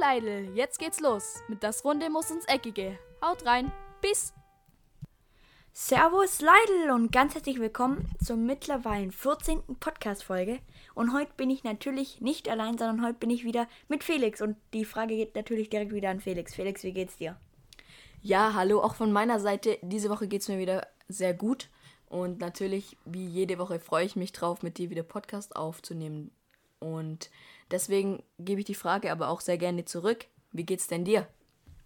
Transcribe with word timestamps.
Leidl, 0.00 0.50
jetzt 0.54 0.78
geht's 0.78 0.98
los. 1.00 1.42
Mit 1.48 1.62
das 1.62 1.84
Runde 1.84 2.08
muss 2.08 2.30
ins 2.30 2.46
Eckige. 2.46 2.98
Haut 3.22 3.44
rein. 3.44 3.70
Bis. 4.00 4.32
Servus 5.74 6.40
Leidl 6.40 6.90
und 6.90 7.12
ganz 7.12 7.34
herzlich 7.34 7.60
willkommen 7.60 8.10
zur 8.24 8.36
mittlerweile 8.36 9.12
14. 9.12 9.60
Podcast-Folge. 9.78 10.60
Und 10.94 11.12
heute 11.12 11.32
bin 11.36 11.50
ich 11.50 11.64
natürlich 11.64 12.22
nicht 12.22 12.48
allein, 12.48 12.78
sondern 12.78 13.04
heute 13.04 13.18
bin 13.18 13.28
ich 13.28 13.44
wieder 13.44 13.68
mit 13.88 14.02
Felix. 14.02 14.40
Und 14.40 14.56
die 14.72 14.86
Frage 14.86 15.16
geht 15.16 15.34
natürlich 15.34 15.68
direkt 15.68 15.92
wieder 15.92 16.08
an 16.08 16.20
Felix. 16.20 16.54
Felix, 16.54 16.82
wie 16.82 16.92
geht's 16.92 17.18
dir? 17.18 17.36
Ja, 18.22 18.54
hallo, 18.54 18.80
auch 18.80 18.94
von 18.94 19.12
meiner 19.12 19.38
Seite. 19.38 19.76
Diese 19.82 20.08
Woche 20.08 20.28
geht's 20.28 20.48
mir 20.48 20.58
wieder 20.58 20.86
sehr 21.08 21.34
gut. 21.34 21.68
Und 22.08 22.40
natürlich, 22.40 22.96
wie 23.04 23.26
jede 23.26 23.58
Woche, 23.58 23.78
freue 23.78 24.06
ich 24.06 24.16
mich 24.16 24.32
drauf, 24.32 24.62
mit 24.62 24.78
dir 24.78 24.88
wieder 24.88 25.02
Podcast 25.02 25.56
aufzunehmen. 25.56 26.30
Und 26.78 27.28
Deswegen 27.70 28.22
gebe 28.38 28.60
ich 28.60 28.66
die 28.66 28.74
Frage 28.74 29.12
aber 29.12 29.28
auch 29.28 29.40
sehr 29.40 29.58
gerne 29.58 29.84
zurück. 29.84 30.26
Wie 30.52 30.64
geht's 30.64 30.86
denn 30.86 31.04
dir? 31.04 31.28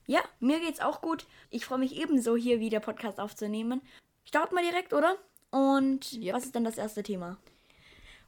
Ja, 0.06 0.20
mir 0.40 0.60
geht's 0.60 0.80
auch 0.80 1.00
gut. 1.00 1.26
Ich 1.50 1.64
freue 1.64 1.78
mich 1.78 1.96
ebenso, 1.96 2.36
hier 2.36 2.60
wieder 2.60 2.80
Podcast 2.80 3.20
aufzunehmen. 3.20 3.80
Starten 4.24 4.54
wir 4.54 4.62
direkt, 4.62 4.92
oder? 4.92 5.16
Und 5.50 6.12
yep. 6.14 6.34
was 6.34 6.44
ist 6.44 6.54
denn 6.54 6.64
das 6.64 6.78
erste 6.78 7.02
Thema? 7.02 7.38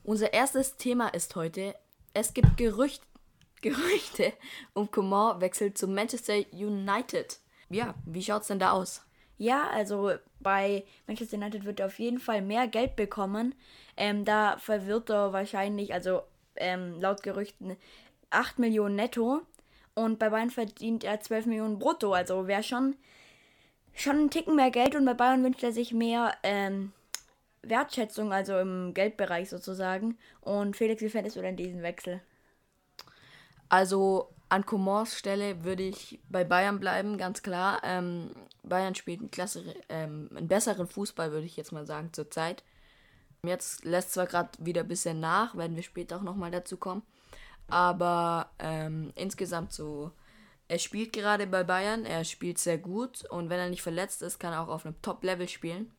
Unser 0.04 0.32
erstes 0.32 0.76
Thema 0.76 1.08
ist 1.08 1.34
heute, 1.34 1.74
es 2.14 2.32
gibt 2.32 2.56
Gerücht, 2.56 3.02
Gerüchte 3.62 4.32
um 4.74 4.90
Coman 4.90 5.40
wechselt 5.40 5.76
zu 5.76 5.88
Manchester 5.88 6.36
United. 6.52 7.40
Ja, 7.68 7.94
wie 8.04 8.22
schaut's 8.22 8.46
denn 8.46 8.58
da 8.58 8.70
aus? 8.70 9.02
Ja, 9.38 9.68
also 9.70 10.12
bei 10.40 10.84
Manchester 11.06 11.36
United 11.36 11.64
wird 11.64 11.80
er 11.80 11.86
auf 11.86 11.98
jeden 11.98 12.20
Fall 12.20 12.40
mehr 12.40 12.68
Geld 12.68 12.96
bekommen. 12.96 13.54
Ähm, 13.96 14.24
da 14.24 14.56
verwirrt 14.58 15.10
er 15.10 15.32
wahrscheinlich, 15.32 15.92
also 15.92 16.22
ähm, 16.58 17.00
laut 17.00 17.22
Gerüchten 17.22 17.76
8 18.30 18.58
Millionen 18.58 18.96
netto. 18.96 19.42
Und 19.94 20.18
bei 20.18 20.28
Bayern 20.28 20.50
verdient 20.50 21.04
er 21.04 21.20
12 21.20 21.46
Millionen 21.46 21.78
brutto. 21.78 22.12
Also 22.12 22.46
wäre 22.46 22.62
schon, 22.62 22.96
schon 23.94 24.24
ein 24.24 24.30
Ticken 24.30 24.56
mehr 24.56 24.70
Geld. 24.70 24.94
Und 24.94 25.04
bei 25.04 25.14
Bayern 25.14 25.42
wünscht 25.42 25.62
er 25.62 25.72
sich 25.72 25.92
mehr 25.92 26.34
ähm, 26.42 26.92
Wertschätzung, 27.62 28.32
also 28.32 28.58
im 28.58 28.94
Geldbereich 28.94 29.48
sozusagen. 29.48 30.18
Und 30.40 30.76
Felix, 30.76 31.02
wie 31.02 31.08
fändest 31.08 31.36
du 31.36 31.42
denn 31.42 31.56
diesen 31.56 31.82
Wechsel? 31.82 32.20
Also 33.68 34.28
an 34.48 34.64
Comors 34.64 35.18
Stelle 35.18 35.64
würde 35.64 35.82
ich 35.82 36.20
bei 36.28 36.44
Bayern 36.44 36.78
bleiben, 36.78 37.18
ganz 37.18 37.42
klar. 37.42 37.80
Ähm, 37.84 38.30
Bayern 38.62 38.94
spielt 38.94 39.20
einen, 39.20 39.30
klasse, 39.30 39.62
ähm, 39.88 40.30
einen 40.34 40.48
besseren 40.48 40.86
Fußball, 40.86 41.32
würde 41.32 41.46
ich 41.46 41.56
jetzt 41.56 41.72
mal 41.72 41.86
sagen, 41.86 42.12
zurzeit. 42.12 42.62
Jetzt 43.46 43.84
lässt 43.84 44.12
zwar 44.12 44.26
gerade 44.26 44.50
wieder 44.58 44.82
ein 44.82 44.88
bisschen 44.88 45.20
nach, 45.20 45.56
werden 45.56 45.76
wir 45.76 45.82
später 45.82 46.16
auch 46.16 46.22
nochmal 46.22 46.50
dazu 46.50 46.76
kommen. 46.76 47.02
Aber 47.68 48.50
ähm, 48.58 49.12
insgesamt 49.16 49.72
so, 49.72 50.12
er 50.68 50.78
spielt 50.78 51.12
gerade 51.12 51.46
bei 51.46 51.64
Bayern, 51.64 52.04
er 52.04 52.24
spielt 52.24 52.58
sehr 52.58 52.78
gut 52.78 53.24
und 53.30 53.50
wenn 53.50 53.58
er 53.58 53.68
nicht 53.68 53.82
verletzt 53.82 54.22
ist, 54.22 54.38
kann 54.38 54.52
er 54.52 54.62
auch 54.62 54.68
auf 54.68 54.86
einem 54.86 55.00
Top-Level 55.02 55.48
spielen. 55.48 55.92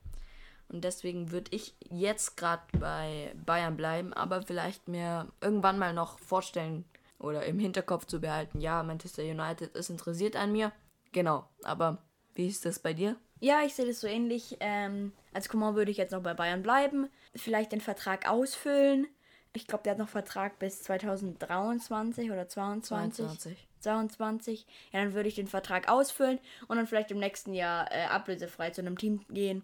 Und 0.69 0.83
deswegen 0.83 1.31
würde 1.31 1.51
ich 1.55 1.75
jetzt 1.89 2.35
gerade 2.35 2.63
bei 2.77 3.33
Bayern 3.45 3.77
bleiben, 3.77 4.13
aber 4.13 4.41
vielleicht 4.41 4.87
mir 4.89 5.27
irgendwann 5.39 5.79
mal 5.79 5.93
noch 5.93 6.19
vorstellen 6.19 6.83
oder 7.19 7.45
im 7.45 7.59
Hinterkopf 7.59 8.05
zu 8.05 8.19
behalten, 8.19 8.59
ja, 8.59 8.83
Manchester 8.83 9.23
United 9.23 9.75
ist 9.75 9.89
interessiert 9.89 10.35
an 10.35 10.51
mir. 10.51 10.71
Genau, 11.13 11.49
aber 11.63 12.03
wie 12.35 12.47
ist 12.47 12.65
das 12.65 12.79
bei 12.79 12.93
dir? 12.93 13.15
Ja, 13.39 13.61
ich 13.65 13.75
sehe 13.75 13.87
das 13.87 14.01
so 14.01 14.07
ähnlich. 14.07 14.57
Ähm, 14.59 15.13
als 15.38 15.49
Coman 15.49 15.75
würde 15.75 15.91
ich 15.91 15.97
jetzt 15.97 16.13
noch 16.13 16.23
bei 16.23 16.33
Bayern 16.33 16.63
bleiben. 16.63 17.11
Vielleicht 17.35 17.71
den 17.71 17.80
Vertrag 17.80 18.27
ausfüllen. 18.27 19.05
Ich 19.53 19.67
glaube, 19.67 19.83
der 19.83 19.92
hat 19.92 19.99
noch 19.99 20.09
Vertrag 20.09 20.58
bis 20.58 20.81
2023 20.81 22.31
oder 22.31 22.48
22. 22.48 23.27
22. 23.27 23.67
22. 23.81 24.65
Ja, 24.92 25.03
dann 25.03 25.14
würde 25.14 25.30
ich 25.30 25.36
den 25.36 25.45
Vertrag 25.45 25.89
ausfüllen 25.89 26.39
und 26.67 26.77
dann 26.77 26.87
vielleicht 26.87 27.11
im 27.11 27.20
nächsten 27.20 27.53
Jahr 27.53 27.92
äh, 27.92 28.05
ablösefrei 28.05 28.71
zu 28.71 28.81
einem 28.81 28.98
Team 28.98 29.25
gehen. 29.30 29.61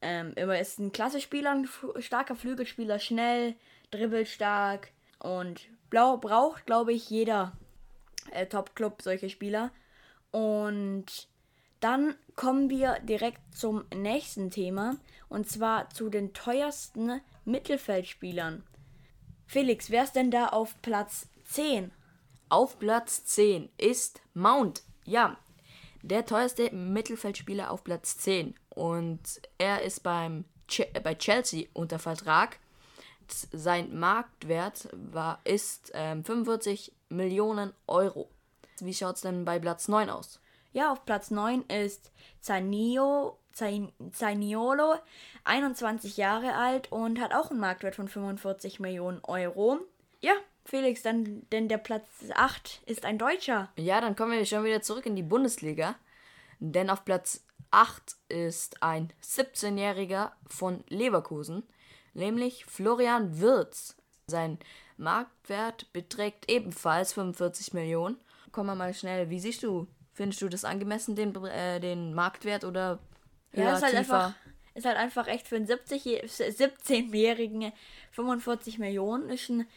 Ähm, 0.00 0.34
immer 0.36 0.56
ist 0.60 0.78
ein 0.78 0.92
klasse 0.92 1.20
Spieler, 1.20 1.50
ein 1.50 1.68
starker 1.98 2.36
Flügelspieler, 2.36 3.00
schnell, 3.00 3.56
dribbelstark 3.90 4.92
und 5.18 5.62
blau 5.90 6.16
braucht, 6.18 6.64
glaube 6.64 6.92
ich, 6.92 7.10
jeder 7.10 7.56
äh, 8.30 8.46
Top-Club 8.46 9.02
solche 9.02 9.30
Spieler. 9.30 9.72
Und 10.30 11.26
dann 11.80 12.14
kommen 12.36 12.70
wir 12.70 12.98
direkt 13.00 13.40
zum 13.54 13.84
nächsten 13.94 14.50
Thema 14.50 14.96
und 15.28 15.48
zwar 15.48 15.90
zu 15.90 16.08
den 16.08 16.32
teuersten 16.32 17.20
Mittelfeldspielern. 17.44 18.62
Felix, 19.46 19.90
wer 19.90 20.04
ist 20.04 20.14
denn 20.14 20.30
da 20.30 20.48
auf 20.48 20.80
Platz 20.82 21.28
10? 21.46 21.90
Auf 22.48 22.78
Platz 22.78 23.24
10 23.24 23.68
ist 23.78 24.20
Mount. 24.34 24.82
Ja, 25.04 25.36
der 26.02 26.26
teuerste 26.26 26.70
Mittelfeldspieler 26.70 27.70
auf 27.70 27.84
Platz 27.84 28.18
10 28.18 28.54
und 28.70 29.20
er 29.58 29.82
ist 29.82 30.02
beim 30.02 30.44
Ch 30.68 30.82
bei 31.02 31.14
Chelsea 31.14 31.66
unter 31.72 31.98
Vertrag. 31.98 32.58
Sein 33.52 33.98
Marktwert 33.98 34.88
war, 34.92 35.40
ist 35.44 35.90
ähm, 35.94 36.24
45 36.24 36.92
Millionen 37.08 37.72
Euro. 37.86 38.30
Wie 38.80 38.94
schaut 38.94 39.16
es 39.16 39.22
denn 39.22 39.44
bei 39.44 39.58
Platz 39.58 39.88
9 39.88 40.08
aus? 40.08 40.40
Ja, 40.72 40.92
auf 40.92 41.04
Platz 41.04 41.30
9 41.30 41.62
ist 41.62 42.12
Zanio, 42.40 43.38
Zaniolo, 43.52 44.94
21 45.44 46.16
Jahre 46.16 46.54
alt 46.54 46.92
und 46.92 47.20
hat 47.20 47.32
auch 47.32 47.50
einen 47.50 47.60
Marktwert 47.60 47.96
von 47.96 48.08
45 48.08 48.78
Millionen 48.80 49.20
Euro. 49.24 49.78
Ja, 50.20 50.32
Felix, 50.64 51.02
dann, 51.02 51.48
denn 51.50 51.68
der 51.68 51.78
Platz 51.78 52.06
8 52.34 52.82
ist 52.86 53.04
ein 53.04 53.18
Deutscher. 53.18 53.70
Ja, 53.76 54.00
dann 54.00 54.16
kommen 54.16 54.32
wir 54.32 54.44
schon 54.44 54.64
wieder 54.64 54.82
zurück 54.82 55.06
in 55.06 55.16
die 55.16 55.22
Bundesliga. 55.22 55.96
Denn 56.60 56.90
auf 56.90 57.04
Platz 57.04 57.44
8 57.70 58.16
ist 58.28 58.82
ein 58.82 59.12
17-Jähriger 59.22 60.32
von 60.46 60.84
Leverkusen, 60.88 61.62
nämlich 62.14 62.64
Florian 62.66 63.40
Wirz. 63.40 63.96
Sein 64.26 64.58
Marktwert 64.96 65.92
beträgt 65.92 66.50
ebenfalls 66.50 67.12
45 67.14 67.72
Millionen. 67.72 68.18
Wir 68.54 68.74
mal 68.74 68.92
schnell, 68.92 69.30
wie 69.30 69.38
siehst 69.38 69.62
du 69.62 69.86
Findest 70.18 70.42
du 70.42 70.48
das 70.48 70.64
angemessen, 70.64 71.14
den, 71.14 71.32
äh, 71.44 71.78
den 71.78 72.12
Marktwert 72.12 72.64
oder 72.64 72.98
ja, 73.52 73.76
ist 73.76 73.84
halt 73.84 73.94
einfach 73.94 74.34
ist 74.74 74.84
halt 74.84 74.96
einfach 74.96 75.28
echt 75.28 75.46
für 75.46 75.54
einen 75.54 75.68
17-Jährigen 75.68 77.70
45 78.10 78.80
Millionen 78.80 79.30
ist 79.30 79.48
ein 79.48 79.68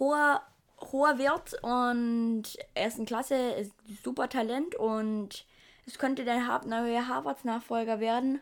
hoher 0.00 0.42
hoher 0.80 1.16
Wert 1.18 1.54
und 1.62 2.42
er 2.74 2.88
ist 2.88 2.98
ein 2.98 3.06
klasse, 3.06 3.36
ist 3.36 3.72
super 4.02 4.28
Talent 4.28 4.74
und 4.74 5.46
es 5.86 5.96
könnte 5.96 6.24
der 6.24 6.40
neue 6.66 7.06
Harvards 7.06 7.44
Nachfolger 7.44 8.00
werden 8.00 8.40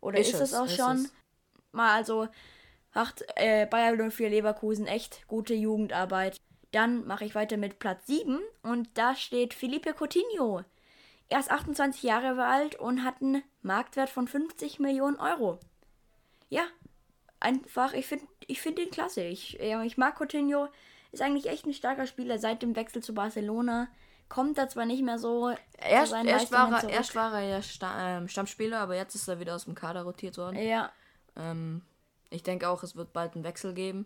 oder 0.00 0.20
ist, 0.20 0.34
ist 0.34 0.40
es 0.40 0.54
auch 0.54 0.66
ist 0.66 0.76
schon. 0.76 0.98
Es. 0.98 1.12
Mal 1.72 1.96
also 1.96 2.28
macht 2.94 3.24
äh, 3.34 3.66
Bayer 3.66 4.08
04 4.08 4.30
Leverkusen 4.30 4.86
echt 4.86 5.26
gute 5.26 5.54
Jugendarbeit. 5.54 6.36
Dann 6.70 7.04
mache 7.08 7.24
ich 7.24 7.34
weiter 7.34 7.56
mit 7.56 7.80
Platz 7.80 8.06
7 8.06 8.38
und 8.62 8.88
da 8.94 9.16
steht 9.16 9.52
Felipe 9.52 9.94
Coutinho. 9.94 10.62
Er 11.32 11.40
ist 11.40 11.50
28 11.50 12.02
Jahre 12.02 12.44
alt 12.44 12.74
und 12.74 13.04
hat 13.04 13.22
einen 13.22 13.42
Marktwert 13.62 14.10
von 14.10 14.28
50 14.28 14.80
Millionen 14.80 15.16
Euro. 15.16 15.58
Ja, 16.50 16.64
einfach, 17.40 17.94
ich 17.94 18.06
finde 18.06 18.26
ich 18.46 18.60
find 18.60 18.78
ihn 18.78 18.90
klasse. 18.90 19.22
Ich, 19.22 19.58
ich 19.58 19.96
mag 19.96 20.20
Coutinho, 20.20 20.68
ist 21.10 21.22
eigentlich 21.22 21.48
echt 21.48 21.64
ein 21.64 21.72
starker 21.72 22.06
Spieler 22.06 22.38
seit 22.38 22.60
dem 22.60 22.76
Wechsel 22.76 23.02
zu 23.02 23.14
Barcelona. 23.14 23.88
Kommt 24.28 24.58
da 24.58 24.68
zwar 24.68 24.84
nicht 24.84 25.02
mehr 25.02 25.18
so. 25.18 25.48
Erst, 25.78 26.12
erst, 26.12 26.52
war, 26.52 26.82
er, 26.82 26.90
erst 26.90 27.14
war 27.14 27.32
er 27.32 27.48
ja 27.48 27.62
Sta 27.62 28.18
ähm, 28.18 28.28
Stammspieler, 28.28 28.80
aber 28.80 28.96
jetzt 28.96 29.14
ist 29.14 29.26
er 29.26 29.40
wieder 29.40 29.54
aus 29.54 29.64
dem 29.64 29.74
Kader 29.74 30.02
rotiert 30.02 30.36
worden. 30.36 30.58
Ja. 30.58 30.92
Ähm, 31.34 31.80
ich 32.28 32.42
denke 32.42 32.68
auch, 32.68 32.82
es 32.82 32.94
wird 32.94 33.14
bald 33.14 33.36
einen 33.36 33.44
Wechsel 33.44 33.72
geben. 33.72 34.04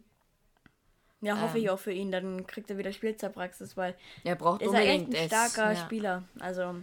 Ja, 1.23 1.41
hoffe 1.41 1.59
ähm, 1.59 1.65
ich 1.65 1.71
auch 1.71 1.79
für 1.81 1.93
ihn. 1.93 2.13
Dann 2.13 2.47
kriegt 2.47 2.71
er 2.71 2.79
wieder 2.79 2.93
Spielzeitpraxis, 2.93 3.77
weil 3.77 3.97
er 4.23 4.37
braucht 4.37 4.63
ist 4.63 4.69
unbedingt 4.69 5.13
er 5.13 5.25
echt 5.25 5.33
ein 5.35 5.51
starker 5.51 5.73
es, 5.73 5.79
ja. 5.79 5.85
Spieler. 5.85 6.23
Also 6.39 6.77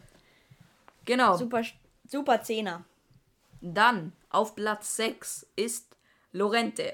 Genau. 1.06 1.38
Super, 1.38 1.64
super 2.08 2.42
Zehner. 2.42 2.84
Dann 3.62 4.14
auf 4.30 4.56
Platz 4.56 4.96
6 4.98 5.48
ist 5.56 5.96
Lorente. 6.32 6.94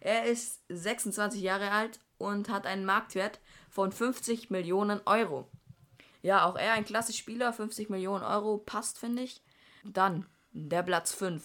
Er 0.00 0.24
ist 0.24 0.60
26 0.68 1.40
Jahre 1.40 1.70
alt 1.70 2.00
und 2.18 2.48
hat 2.48 2.66
einen 2.66 2.84
Marktwert 2.84 3.38
von 3.70 3.92
50 3.92 4.50
Millionen 4.50 5.00
Euro. 5.06 5.48
Ja, 6.22 6.44
auch 6.44 6.56
er 6.56 6.72
ein 6.72 6.84
klasse 6.84 7.12
Spieler, 7.12 7.52
50 7.52 7.88
Millionen 7.88 8.24
Euro 8.24 8.58
passt, 8.58 8.98
finde 8.98 9.22
ich. 9.22 9.40
Dann 9.84 10.26
der 10.52 10.82
Platz 10.82 11.12
5. 11.14 11.42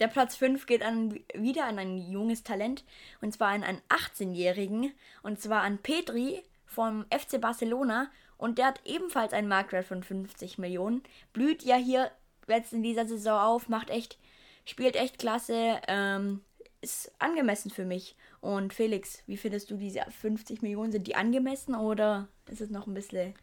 Der 0.00 0.08
Platz 0.08 0.36
5 0.36 0.66
geht 0.66 0.82
an, 0.82 1.18
wieder 1.34 1.64
an 1.64 1.78
ein 1.78 1.98
junges 1.98 2.44
Talent 2.44 2.84
und 3.20 3.32
zwar 3.32 3.48
an 3.48 3.64
einen 3.64 3.80
18-Jährigen 3.88 4.92
und 5.22 5.40
zwar 5.40 5.62
an 5.62 5.78
Petri 5.78 6.42
vom 6.66 7.04
FC 7.10 7.40
Barcelona 7.40 8.10
und 8.38 8.58
der 8.58 8.66
hat 8.66 8.80
ebenfalls 8.84 9.32
einen 9.32 9.48
Marktwert 9.48 9.84
von 9.84 10.02
50 10.02 10.58
Millionen. 10.58 11.02
Blüht 11.32 11.64
ja 11.64 11.76
hier 11.76 12.10
jetzt 12.46 12.72
in 12.72 12.82
dieser 12.82 13.06
Saison 13.06 13.38
auf, 13.38 13.68
macht 13.68 13.90
echt, 13.90 14.16
spielt 14.64 14.96
echt 14.96 15.18
klasse, 15.18 15.80
ähm, 15.88 16.40
ist 16.80 17.12
angemessen 17.18 17.70
für 17.70 17.84
mich. 17.84 18.16
Und 18.40 18.72
Felix, 18.72 19.22
wie 19.26 19.36
findest 19.36 19.70
du 19.70 19.76
diese 19.76 20.00
50 20.08 20.62
Millionen? 20.62 20.92
Sind 20.92 21.06
die 21.08 21.16
angemessen 21.16 21.74
oder 21.74 22.28
ist 22.46 22.60
es 22.60 22.70
noch 22.70 22.86
ein 22.86 22.94
bisschen. 22.94 23.34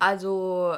Also, 0.00 0.76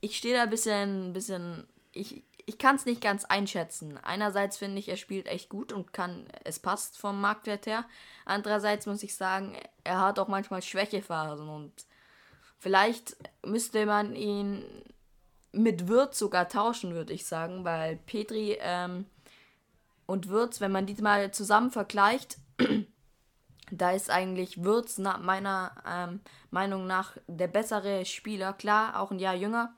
ich 0.00 0.16
stehe 0.16 0.34
da 0.34 0.44
ein 0.44 0.50
bisschen, 0.50 1.12
bisschen. 1.12 1.68
Ich, 1.92 2.24
ich 2.46 2.56
kann 2.56 2.76
es 2.76 2.86
nicht 2.86 3.02
ganz 3.02 3.26
einschätzen. 3.26 3.98
Einerseits 3.98 4.56
finde 4.56 4.78
ich, 4.78 4.88
er 4.88 4.96
spielt 4.96 5.26
echt 5.26 5.50
gut 5.50 5.70
und 5.70 5.92
kann, 5.92 6.26
es 6.44 6.58
passt 6.58 6.96
vom 6.96 7.20
Marktwert 7.20 7.66
her. 7.66 7.84
Andererseits 8.24 8.86
muss 8.86 9.02
ich 9.02 9.14
sagen, 9.14 9.54
er 9.84 10.00
hat 10.00 10.18
auch 10.18 10.28
manchmal 10.28 10.62
Schwächephasen 10.62 11.46
und 11.46 11.72
vielleicht 12.58 13.16
müsste 13.44 13.86
man 13.86 14.14
ihn 14.14 14.64
mit 15.52 15.88
Würz 15.88 16.18
sogar 16.18 16.48
tauschen, 16.48 16.94
würde 16.94 17.12
ich 17.12 17.26
sagen, 17.26 17.64
weil 17.64 17.96
Petri 17.96 18.58
ähm, 18.60 19.06
und 20.06 20.28
Würz, 20.28 20.60
wenn 20.60 20.72
man 20.72 20.86
die 20.86 21.00
mal 21.02 21.30
zusammen 21.32 21.70
vergleicht, 21.70 22.38
da 23.70 23.90
ist 23.90 24.10
eigentlich 24.10 24.64
Würz 24.64 24.98
nach 24.98 25.20
meiner 25.20 25.72
ähm, 25.86 26.20
Meinung 26.50 26.86
nach 26.86 27.16
der 27.26 27.48
bessere 27.48 28.04
Spieler. 28.04 28.52
Klar, 28.52 29.00
auch 29.00 29.10
ein 29.10 29.18
Jahr 29.18 29.34
jünger, 29.34 29.74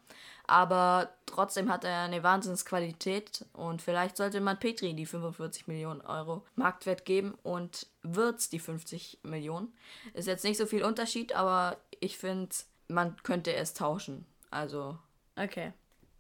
aber 0.47 1.11
trotzdem 1.27 1.71
hat 1.71 1.85
er 1.85 2.03
eine 2.03 2.23
Wahnsinnsqualität 2.23 3.45
und 3.53 3.83
vielleicht 3.83 4.17
sollte 4.17 4.41
man 4.41 4.59
Petri 4.59 4.95
die 4.95 5.07
45 5.07 5.69
Millionen 5.69 6.01
Euro 6.01 6.45
Marktwert 6.57 7.05
geben 7.05 7.35
und 7.43 7.87
Würz 8.03 8.49
die 8.49 8.59
50 8.59 9.21
Millionen. 9.23 9.73
Ist 10.15 10.27
jetzt 10.27 10.45
nicht 10.45 10.59
so 10.59 10.67
viel 10.67 10.85
Unterschied, 10.85 11.35
aber 11.35 11.77
ich 12.01 12.19
finde, 12.19 12.55
man 12.91 13.17
könnte 13.23 13.55
es 13.55 13.75
tauschen. 13.75 14.27
Also 14.51 14.99
Okay. 15.37 15.73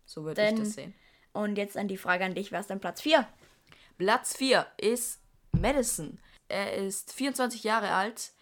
So 0.05 0.25
würde 0.25 0.49
ich 0.49 0.58
das 0.58 0.75
sehen. 0.75 0.94
Und 1.32 1.56
jetzt 1.56 1.76
an 1.76 1.88
die 1.88 1.96
Frage 1.96 2.25
an 2.25 2.34
dich, 2.34 2.50
wer 2.50 2.61
ist 2.61 2.70
denn 2.70 2.81
Platz 2.81 3.00
4? 3.02 3.26
Platz 3.99 4.37
4 4.37 4.67
ist 4.78 5.20
Madison. 5.52 6.19
Er 6.49 6.75
ist 6.75 7.12
24 7.12 7.62
Jahre 7.62 7.93
alt 7.93 8.32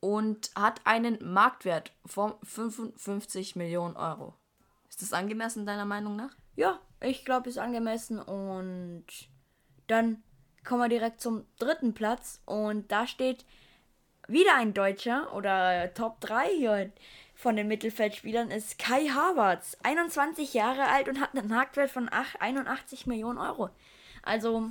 und 0.00 0.50
hat 0.54 0.80
einen 0.84 1.18
Marktwert 1.20 1.92
von 2.06 2.34
55 2.42 3.56
Millionen 3.56 3.96
Euro. 3.96 4.34
Ist 4.88 5.02
das 5.02 5.12
angemessen 5.12 5.66
deiner 5.66 5.84
Meinung 5.84 6.16
nach? 6.16 6.34
Ja, 6.56 6.80
ich 7.00 7.24
glaube, 7.24 7.50
ist 7.50 7.58
angemessen. 7.58 8.18
Und 8.18 9.04
dann 9.86 10.22
kommen 10.64 10.82
wir 10.82 10.88
direkt 10.88 11.20
zum 11.20 11.44
dritten 11.58 11.92
Platz. 11.92 12.40
Und 12.46 12.90
da 12.90 13.06
steht 13.06 13.44
wieder 14.28 14.54
ein 14.54 14.72
Deutscher 14.72 15.34
oder 15.34 15.92
Top 15.92 16.20
3 16.20 16.48
hier 16.56 16.92
von 17.38 17.54
den 17.54 17.68
Mittelfeldspielern 17.68 18.50
ist 18.50 18.80
Kai 18.80 19.06
Havertz, 19.06 19.76
21 19.84 20.54
Jahre 20.54 20.88
alt 20.88 21.08
und 21.08 21.20
hat 21.20 21.36
einen 21.36 21.46
Marktwert 21.48 21.88
von 21.88 22.08
81 22.08 23.06
Millionen 23.06 23.38
Euro. 23.38 23.70
Also 24.24 24.70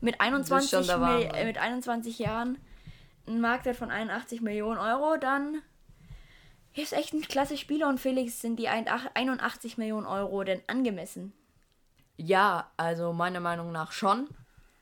mit 0.00 0.20
21, 0.20 0.86
Warm, 0.86 1.26
mit 1.44 1.58
21 1.58 2.20
Jahren 2.20 2.58
einen 3.26 3.40
Marktwert 3.40 3.74
von 3.74 3.90
81 3.90 4.40
Millionen 4.40 4.78
Euro, 4.78 5.16
dann 5.16 5.62
ist 6.74 6.92
echt 6.92 7.12
ein 7.12 7.22
klasse 7.22 7.56
Spieler 7.56 7.88
und 7.88 7.98
Felix 7.98 8.40
sind 8.40 8.60
die 8.60 8.68
81 8.68 9.76
Millionen 9.76 10.06
Euro 10.06 10.44
denn 10.44 10.62
angemessen? 10.68 11.32
Ja, 12.16 12.70
also 12.76 13.12
meiner 13.14 13.40
Meinung 13.40 13.72
nach 13.72 13.90
schon. 13.90 14.28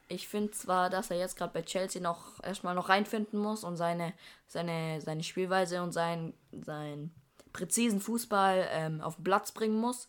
Ich 0.08 0.28
finde 0.28 0.52
zwar, 0.52 0.90
dass 0.90 1.10
er 1.10 1.16
jetzt 1.16 1.36
gerade 1.36 1.52
bei 1.52 1.62
Chelsea 1.62 2.02
noch 2.02 2.42
erstmal 2.42 2.74
noch 2.74 2.88
reinfinden 2.88 3.38
muss 3.38 3.64
und 3.64 3.76
seine, 3.76 4.12
seine, 4.46 5.00
seine 5.00 5.22
Spielweise 5.22 5.82
und 5.82 5.92
sein, 5.92 6.34
sein 6.52 7.10
präzisen 7.52 8.00
Fußball 8.00 8.68
ähm, 8.70 9.00
auf 9.00 9.16
den 9.16 9.24
Platz 9.24 9.52
bringen 9.52 9.80
muss. 9.80 10.08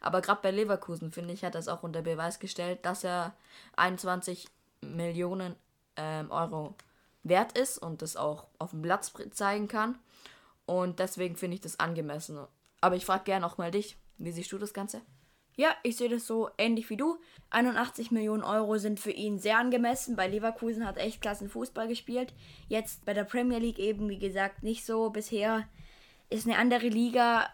Aber 0.00 0.20
gerade 0.20 0.42
bei 0.42 0.50
Leverkusen, 0.50 1.12
finde 1.12 1.32
ich, 1.32 1.44
hat 1.44 1.54
das 1.54 1.68
auch 1.68 1.82
unter 1.82 2.02
Beweis 2.02 2.38
gestellt, 2.38 2.84
dass 2.84 3.04
er 3.04 3.34
21 3.76 4.48
Millionen 4.80 5.54
ähm, 5.96 6.30
Euro 6.30 6.74
wert 7.22 7.56
ist 7.56 7.78
und 7.78 8.02
das 8.02 8.16
auch 8.16 8.46
auf 8.58 8.70
dem 8.70 8.82
Platz 8.82 9.12
zeigen 9.32 9.68
kann. 9.68 9.98
Und 10.64 10.98
deswegen 10.98 11.36
finde 11.36 11.54
ich 11.54 11.60
das 11.60 11.78
angemessen. 11.78 12.38
Aber 12.80 12.96
ich 12.96 13.06
frage 13.06 13.24
gerne 13.24 13.46
auch 13.46 13.58
mal 13.58 13.70
dich, 13.70 13.96
wie 14.18 14.32
siehst 14.32 14.52
du 14.52 14.58
das 14.58 14.74
Ganze? 14.74 15.02
Ja, 15.56 15.74
ich 15.82 15.96
sehe 15.96 16.10
das 16.10 16.26
so 16.26 16.50
ähnlich 16.58 16.90
wie 16.90 16.98
du. 16.98 17.18
81 17.50 18.10
Millionen 18.10 18.44
Euro 18.44 18.76
sind 18.76 19.00
für 19.00 19.10
ihn 19.10 19.38
sehr 19.38 19.58
angemessen. 19.58 20.14
Bei 20.14 20.28
Leverkusen 20.28 20.86
hat 20.86 20.98
er 20.98 21.04
echt 21.04 21.22
klassen 21.22 21.48
Fußball 21.48 21.88
gespielt. 21.88 22.34
Jetzt 22.68 23.06
bei 23.06 23.14
der 23.14 23.24
Premier 23.24 23.58
League 23.58 23.78
eben, 23.78 24.10
wie 24.10 24.18
gesagt, 24.18 24.62
nicht 24.62 24.84
so. 24.84 25.08
Bisher 25.08 25.66
ist 26.28 26.46
eine 26.46 26.58
andere 26.58 26.88
Liga. 26.88 27.48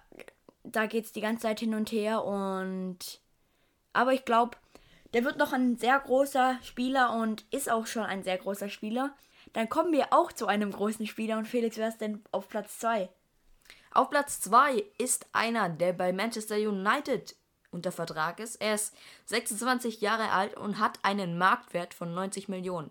Da 0.65 0.87
geht 0.87 1.05
es 1.05 1.13
die 1.13 1.21
ganze 1.21 1.43
Zeit 1.43 1.61
hin 1.61 1.75
und 1.75 1.93
her. 1.93 2.25
Und 2.25 3.21
aber 3.93 4.13
ich 4.13 4.25
glaube, 4.25 4.57
der 5.15 5.25
wird 5.25 5.37
noch 5.37 5.53
ein 5.53 5.77
sehr 5.77 6.01
großer 6.01 6.59
Spieler 6.63 7.15
und 7.15 7.45
ist 7.53 7.71
auch 7.71 7.87
schon 7.87 8.05
ein 8.05 8.25
sehr 8.25 8.39
großer 8.39 8.69
Spieler. 8.69 9.15
Dann 9.53 9.69
kommen 9.69 9.93
wir 9.93 10.13
auch 10.13 10.33
zu 10.33 10.47
einem 10.47 10.73
großen 10.73 11.07
Spieler. 11.07 11.39
Und 11.39 11.47
Felix, 11.47 11.77
wer 11.77 11.89
ist 11.89 12.01
denn 12.01 12.25
auf 12.33 12.49
Platz 12.49 12.81
2? 12.81 13.09
Auf 13.93 14.11
Platz 14.11 14.41
2 14.41 14.83
ist 14.99 15.27
einer, 15.33 15.69
der 15.69 15.93
bei 15.93 16.13
Manchester 16.13 16.57
United 16.57 17.37
unter 17.73 17.91
Vertrag 17.91 18.39
ist. 18.39 18.57
Er 18.57 18.75
ist 18.75 18.95
26 19.27 20.01
Jahre 20.01 20.31
alt 20.31 20.57
und 20.57 20.79
hat 20.79 20.99
einen 21.03 21.39
Marktwert 21.39 21.95
von 21.95 22.15
90 22.15 22.49
Millionen. 22.49 22.91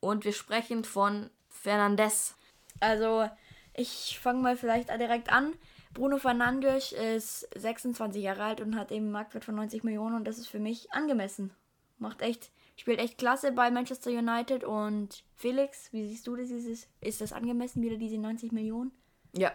Und 0.00 0.24
wir 0.24 0.32
sprechen 0.32 0.84
von 0.84 1.30
Fernandes. 1.48 2.34
Also, 2.80 3.28
ich 3.74 4.18
fange 4.20 4.42
mal 4.42 4.56
vielleicht 4.56 4.88
direkt 4.88 5.30
an. 5.30 5.52
Bruno 5.92 6.18
Fernandes 6.18 6.92
ist 6.92 7.48
26 7.58 8.22
Jahre 8.22 8.44
alt 8.44 8.60
und 8.60 8.76
hat 8.76 8.92
eben 8.92 9.04
einen 9.04 9.12
Marktwert 9.12 9.44
von 9.44 9.54
90 9.54 9.82
Millionen 9.82 10.14
und 10.14 10.24
das 10.24 10.38
ist 10.38 10.48
für 10.48 10.58
mich 10.58 10.92
angemessen. 10.92 11.52
Macht 11.98 12.20
echt, 12.20 12.50
spielt 12.76 13.00
echt 13.00 13.16
klasse 13.16 13.52
bei 13.52 13.70
Manchester 13.70 14.10
United 14.10 14.62
und 14.62 15.24
Felix, 15.34 15.90
wie 15.92 16.06
siehst 16.06 16.26
du 16.26 16.36
das? 16.36 16.50
Ist, 16.50 16.88
ist 17.00 17.20
das 17.22 17.32
angemessen, 17.32 17.82
wieder 17.82 17.96
diese 17.96 18.18
90 18.18 18.52
Millionen? 18.52 18.92
Ja, 19.32 19.52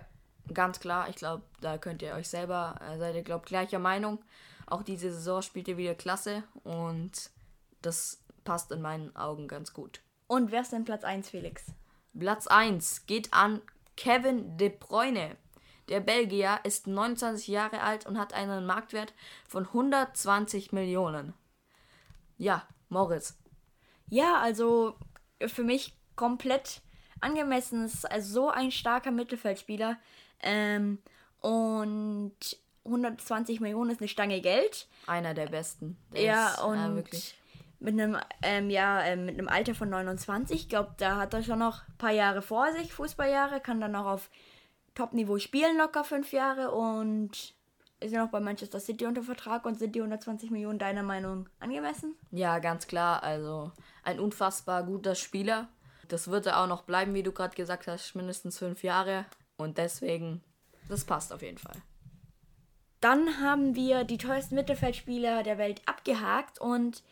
ganz 0.53 0.79
klar. 0.79 1.09
Ich 1.09 1.15
glaube, 1.15 1.43
da 1.61 1.77
könnt 1.77 2.01
ihr 2.01 2.13
euch 2.13 2.29
selber, 2.29 2.75
äh, 2.81 2.97
seid 2.97 3.15
ihr, 3.15 3.23
glaube 3.23 3.45
gleicher 3.45 3.79
Meinung. 3.79 4.19
Auch 4.65 4.83
diese 4.83 5.11
Saison 5.11 5.41
spielt 5.41 5.67
ihr 5.67 5.77
wieder 5.77 5.95
klasse 5.95 6.43
und 6.63 7.29
das 7.81 8.23
passt 8.43 8.71
in 8.71 8.81
meinen 8.81 9.15
Augen 9.15 9.47
ganz 9.47 9.73
gut. 9.73 10.01
Und 10.27 10.51
wer 10.51 10.61
ist 10.61 10.71
denn 10.71 10.85
Platz 10.85 11.03
1, 11.03 11.29
Felix? 11.29 11.65
Platz 12.17 12.47
1 12.47 13.05
geht 13.05 13.33
an 13.33 13.61
Kevin 13.97 14.57
De 14.57 14.69
Bruyne. 14.69 15.35
Der 15.89 15.99
Belgier 15.99 16.59
ist 16.63 16.87
29 16.87 17.47
Jahre 17.47 17.81
alt 17.81 18.05
und 18.05 18.17
hat 18.17 18.33
einen 18.33 18.65
Marktwert 18.65 19.13
von 19.47 19.65
120 19.65 20.71
Millionen. 20.71 21.33
Ja, 22.37 22.65
Moritz. 22.87 23.37
Ja, 24.07 24.39
also 24.39 24.95
für 25.47 25.63
mich 25.63 25.97
komplett 26.15 26.81
angemessen. 27.19 27.85
Ist 27.85 28.09
also 28.09 28.33
so 28.33 28.49
ein 28.49 28.71
starker 28.71 29.11
Mittelfeldspieler. 29.11 29.97
Ähm, 30.43 30.99
und 31.39 32.35
120 32.85 33.59
Millionen 33.59 33.91
ist 33.91 34.01
eine 34.01 34.07
Stange 34.07 34.41
Geld. 34.41 34.87
Einer 35.07 35.33
der 35.33 35.47
besten. 35.47 35.97
Der 36.13 36.21
ja, 36.21 36.49
ist, 36.49 36.61
und 36.61 36.95
wirklich. 36.95 37.35
mit 37.79 37.93
einem 37.93 38.17
ähm, 38.41 38.69
ja, 38.69 39.01
äh, 39.01 39.15
mit 39.15 39.37
einem 39.37 39.47
Alter 39.47 39.75
von 39.75 39.89
29, 39.89 40.55
ich 40.55 40.69
glaube, 40.69 40.95
da 40.97 41.17
hat 41.17 41.33
er 41.33 41.43
schon 41.43 41.59
noch 41.59 41.87
ein 41.87 41.97
paar 41.97 42.11
Jahre 42.11 42.41
vor 42.41 42.71
sich, 42.73 42.93
Fußballjahre, 42.93 43.59
kann 43.59 43.81
dann 43.81 43.91
noch 43.91 44.05
auf 44.05 44.29
Top-Niveau 44.95 45.37
spielen, 45.39 45.77
locker 45.77 46.03
fünf 46.03 46.33
Jahre 46.33 46.71
und 46.71 47.53
ist 48.01 48.11
ja 48.11 48.23
noch 48.23 48.31
bei 48.31 48.39
Manchester 48.39 48.79
City 48.79 49.05
unter 49.05 49.21
Vertrag 49.21 49.65
und 49.65 49.77
sind 49.77 49.93
die 49.95 49.99
120 49.99 50.49
Millionen 50.49 50.79
deiner 50.79 51.03
Meinung 51.03 51.47
angemessen? 51.59 52.15
Ja, 52.31 52.57
ganz 52.59 52.87
klar. 52.87 53.21
Also 53.21 53.71
ein 54.03 54.19
unfassbar 54.19 54.83
guter 54.83 55.13
Spieler. 55.13 55.69
Das 56.07 56.29
wird 56.29 56.47
er 56.47 56.59
auch 56.59 56.67
noch 56.67 56.81
bleiben, 56.81 57.13
wie 57.13 57.23
du 57.23 57.31
gerade 57.31 57.55
gesagt 57.55 57.87
hast, 57.87 58.15
mindestens 58.15 58.57
fünf 58.57 58.83
Jahre. 58.83 59.25
Und 59.61 59.77
deswegen, 59.77 60.43
das 60.89 61.05
passt 61.05 61.31
auf 61.31 61.41
jeden 61.41 61.57
Fall. 61.57 61.75
Dann 62.99 63.39
haben 63.39 63.75
wir 63.75 64.03
die 64.03 64.17
teuersten 64.17 64.55
Mittelfeldspieler 64.55 65.43
der 65.43 65.57
Welt 65.57 65.81
abgehakt 65.87 66.59
und 66.59 67.03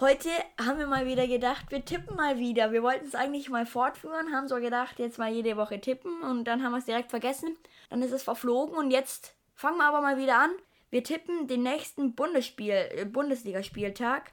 heute 0.00 0.28
haben 0.60 0.78
wir 0.78 0.88
mal 0.88 1.06
wieder 1.06 1.28
gedacht, 1.28 1.70
wir 1.70 1.84
tippen 1.84 2.16
mal 2.16 2.38
wieder. 2.38 2.72
Wir 2.72 2.82
wollten 2.82 3.06
es 3.06 3.14
eigentlich 3.14 3.48
mal 3.48 3.66
fortführen, 3.66 4.32
haben 4.32 4.48
so 4.48 4.56
gedacht, 4.56 4.98
jetzt 4.98 5.18
mal 5.18 5.32
jede 5.32 5.56
Woche 5.56 5.80
tippen 5.80 6.22
und 6.22 6.44
dann 6.44 6.64
haben 6.64 6.72
wir 6.72 6.78
es 6.78 6.86
direkt 6.86 7.10
vergessen. 7.10 7.56
Dann 7.90 8.02
ist 8.02 8.12
es 8.12 8.24
verflogen 8.24 8.76
und 8.76 8.90
jetzt 8.90 9.34
fangen 9.54 9.78
wir 9.78 9.84
aber 9.84 10.00
mal 10.00 10.18
wieder 10.18 10.38
an. 10.38 10.50
Wir 10.90 11.04
tippen 11.04 11.46
den 11.46 11.62
nächsten 11.62 12.14
Bundesspiel, 12.14 12.88
äh, 12.90 13.04
Bundesligaspieltag. 13.04 14.32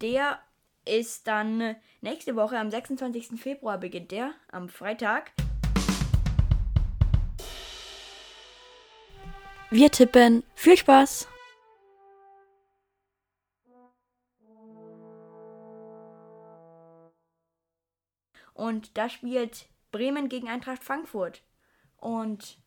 Der 0.00 0.40
ist 0.84 1.26
dann 1.26 1.76
nächste 2.00 2.34
Woche 2.34 2.58
am 2.58 2.70
26. 2.70 3.40
Februar 3.40 3.78
beginnt 3.78 4.10
der, 4.10 4.32
am 4.50 4.68
Freitag. 4.68 5.32
Wir 9.72 9.88
tippen. 9.92 10.42
Viel 10.54 10.76
Spaß! 10.76 11.28
Und 18.52 18.98
da 18.98 19.08
spielt 19.08 19.66
Bremen 19.92 20.28
gegen 20.28 20.48
Eintracht 20.48 20.82
Frankfurt. 20.82 21.42
Und 21.98 22.58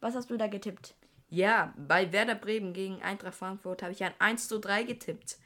was 0.00 0.16
hast 0.16 0.30
du 0.30 0.36
da 0.36 0.48
getippt? 0.48 0.96
Ja, 1.28 1.72
bei 1.76 2.12
Werder 2.12 2.34
Bremen 2.34 2.72
gegen 2.72 3.02
Eintracht 3.02 3.34
Frankfurt 3.34 3.82
habe 3.82 3.92
ich 3.92 4.02
ein 4.02 4.14
1 4.18 4.48
zu 4.48 4.58
3 4.58 4.82
getippt. 4.82 5.38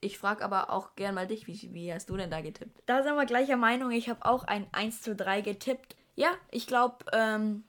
Ich 0.00 0.18
frage 0.18 0.44
aber 0.44 0.70
auch 0.70 0.94
gern 0.94 1.14
mal 1.14 1.26
dich, 1.26 1.46
wie, 1.46 1.74
wie 1.74 1.92
hast 1.92 2.08
du 2.08 2.16
denn 2.16 2.30
da 2.30 2.40
getippt? 2.40 2.82
Da 2.86 3.02
sind 3.02 3.14
wir 3.14 3.26
gleicher 3.26 3.56
Meinung. 3.56 3.90
Ich 3.90 4.08
habe 4.08 4.24
auch 4.24 4.44
ein 4.44 4.66
1 4.72 5.02
zu 5.02 5.14
3 5.14 5.42
getippt. 5.42 5.96
Ja, 6.14 6.30
ich 6.50 6.66
glaube, 6.66 7.04
ähm, 7.12 7.64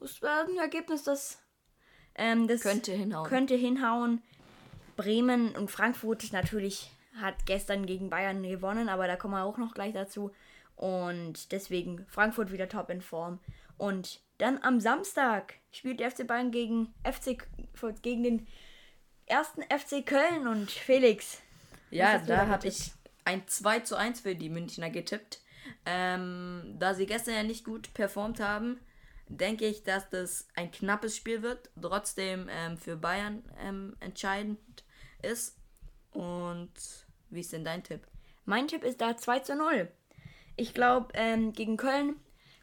es 0.00 0.22
war 0.22 0.44
ein 0.44 0.58
Ergebnis, 0.58 1.04
das 1.04 1.41
Ähm, 2.14 2.46
das 2.48 2.60
Könnte 2.60 2.92
hinhauen. 2.92 3.28
Könnte 3.28 3.54
hinhauen. 3.54 4.22
Bremen 4.96 5.54
und 5.56 5.70
Frankfurt 5.70 6.32
natürlich 6.32 6.90
hat 7.20 7.46
gestern 7.46 7.86
gegen 7.86 8.10
Bayern 8.10 8.42
gewonnen, 8.42 8.88
aber 8.88 9.06
da 9.06 9.16
kommen 9.16 9.34
wir 9.34 9.44
auch 9.44 9.58
noch 9.58 9.74
gleich 9.74 9.92
dazu. 9.92 10.30
Und 10.76 11.52
deswegen 11.52 12.06
Frankfurt 12.08 12.52
wieder 12.52 12.68
top 12.68 12.90
in 12.90 13.02
Form. 13.02 13.38
Und 13.78 14.20
dann 14.38 14.58
am 14.62 14.80
Samstag 14.80 15.54
spielt 15.70 16.00
der 16.00 16.10
FC 16.10 16.26
Bayern 16.26 16.50
gegen 16.50 16.92
FC 17.04 17.38
gegen 18.02 18.22
den 18.22 18.46
ersten 19.26 19.62
FC 19.62 20.04
Köln 20.04 20.46
und 20.46 20.70
Felix. 20.70 21.40
Ja, 21.90 22.18
da 22.18 22.48
habe 22.48 22.68
ich 22.68 22.92
ein 23.24 23.46
2 23.46 23.80
zu 23.80 23.96
1 23.96 24.20
für 24.20 24.34
die 24.34 24.48
Münchner 24.48 24.90
getippt. 24.90 25.40
Ähm, 25.86 26.76
da 26.78 26.94
sie 26.94 27.06
gestern 27.06 27.34
ja 27.34 27.42
nicht 27.42 27.64
gut 27.64 27.94
performt 27.94 28.40
haben, 28.40 28.80
denke 29.36 29.66
ich, 29.66 29.82
dass 29.82 30.08
das 30.10 30.48
ein 30.54 30.70
knappes 30.70 31.16
Spiel 31.16 31.42
wird. 31.42 31.70
Trotzdem 31.80 32.48
ähm, 32.50 32.76
für 32.76 32.96
Bayern 32.96 33.42
ähm, 33.60 33.96
entscheidend 34.00 34.58
ist. 35.22 35.56
Und 36.12 36.72
wie 37.30 37.40
ist 37.40 37.52
denn 37.52 37.64
dein 37.64 37.82
Tipp? 37.82 38.06
Mein 38.44 38.68
Tipp 38.68 38.84
ist 38.84 39.00
da 39.00 39.16
2 39.16 39.40
zu 39.40 39.56
0. 39.56 39.90
Ich 40.56 40.74
glaube, 40.74 41.08
ähm, 41.14 41.52
gegen 41.52 41.76
Köln 41.76 42.16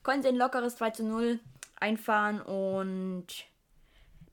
können 0.03 0.21
sie 0.21 0.29
ein 0.29 0.35
lockeres 0.35 0.75
2 0.75 0.91
zu 0.91 1.03
0 1.03 1.39
einfahren 1.79 2.41
und 2.41 3.27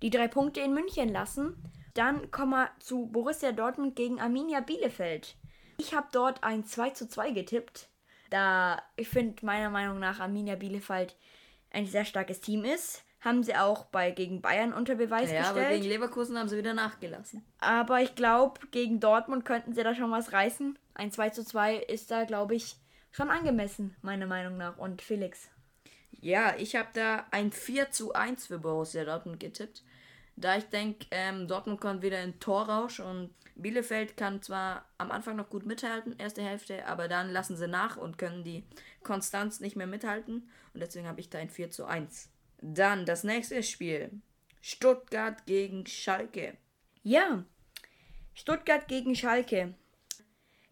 die 0.02 0.10
drei 0.10 0.28
Punkte 0.28 0.60
in 0.60 0.74
München 0.74 1.08
lassen. 1.08 1.56
Dann 1.94 2.30
kommen 2.30 2.50
wir 2.50 2.70
zu 2.78 3.06
Borussia 3.06 3.52
Dortmund 3.52 3.96
gegen 3.96 4.20
Arminia 4.20 4.60
Bielefeld. 4.60 5.36
Ich 5.78 5.94
habe 5.94 6.08
dort 6.12 6.44
ein 6.44 6.64
2 6.64 6.90
zu 6.90 7.08
2 7.08 7.30
getippt, 7.30 7.88
da 8.30 8.82
ich 8.96 9.08
finde 9.08 9.44
meiner 9.46 9.70
Meinung 9.70 9.98
nach 9.98 10.20
Arminia 10.20 10.56
Bielefeld 10.56 11.16
ein 11.76 11.86
sehr 11.86 12.04
starkes 12.04 12.40
Team 12.40 12.64
ist. 12.64 13.04
Haben 13.20 13.42
sie 13.42 13.54
auch 13.54 13.86
bei 13.86 14.10
gegen 14.10 14.40
Bayern 14.40 14.72
unter 14.72 14.94
Beweis 14.94 15.30
ja, 15.30 15.38
gestellt. 15.38 15.66
aber 15.66 15.74
gegen 15.74 15.84
Leverkusen 15.84 16.38
haben 16.38 16.48
sie 16.48 16.56
wieder 16.56 16.74
nachgelassen. 16.74 17.44
Aber 17.58 18.00
ich 18.00 18.14
glaube, 18.14 18.60
gegen 18.70 19.00
Dortmund 19.00 19.44
könnten 19.44 19.74
sie 19.74 19.82
da 19.82 19.94
schon 19.94 20.10
was 20.10 20.32
reißen. 20.32 20.78
Ein 20.94 21.12
2 21.12 21.30
zu 21.30 21.44
2 21.44 21.76
ist 21.76 22.10
da, 22.10 22.24
glaube 22.24 22.54
ich, 22.54 22.76
schon 23.10 23.30
angemessen, 23.30 23.96
meiner 24.02 24.26
Meinung 24.26 24.56
nach. 24.56 24.78
Und 24.78 25.02
Felix. 25.02 25.48
Ja, 26.12 26.54
ich 26.56 26.76
habe 26.76 26.88
da 26.94 27.26
ein 27.30 27.52
4 27.52 27.90
zu 27.90 28.14
1 28.14 28.46
für 28.46 28.58
Borussia 28.58 29.04
Dortmund 29.04 29.40
getippt. 29.40 29.82
Da 30.36 30.58
ich 30.58 30.64
denke, 30.64 31.06
ähm, 31.10 31.48
Dortmund 31.48 31.80
kommt 31.80 32.02
wieder 32.02 32.22
in 32.22 32.38
Torrausch 32.38 33.00
und 33.00 33.34
Bielefeld 33.54 34.18
kann 34.18 34.42
zwar 34.42 34.84
am 34.98 35.10
Anfang 35.10 35.36
noch 35.36 35.48
gut 35.48 35.64
mithalten, 35.64 36.14
erste 36.18 36.42
Hälfte, 36.42 36.86
aber 36.86 37.08
dann 37.08 37.30
lassen 37.30 37.56
sie 37.56 37.66
nach 37.66 37.96
und 37.96 38.18
können 38.18 38.44
die 38.44 38.64
Konstanz 39.02 39.60
nicht 39.60 39.76
mehr 39.76 39.86
mithalten. 39.86 40.50
Und 40.74 40.80
deswegen 40.80 41.08
habe 41.08 41.20
ich 41.20 41.30
da 41.30 41.38
ein 41.38 41.48
4 41.48 41.70
zu 41.70 41.86
1. 41.86 42.28
Dann 42.60 43.06
das 43.06 43.24
nächste 43.24 43.62
Spiel. 43.62 44.10
Stuttgart 44.60 45.46
gegen 45.46 45.86
Schalke. 45.86 46.56
Ja, 47.02 47.44
Stuttgart 48.34 48.88
gegen 48.88 49.14
Schalke. 49.14 49.74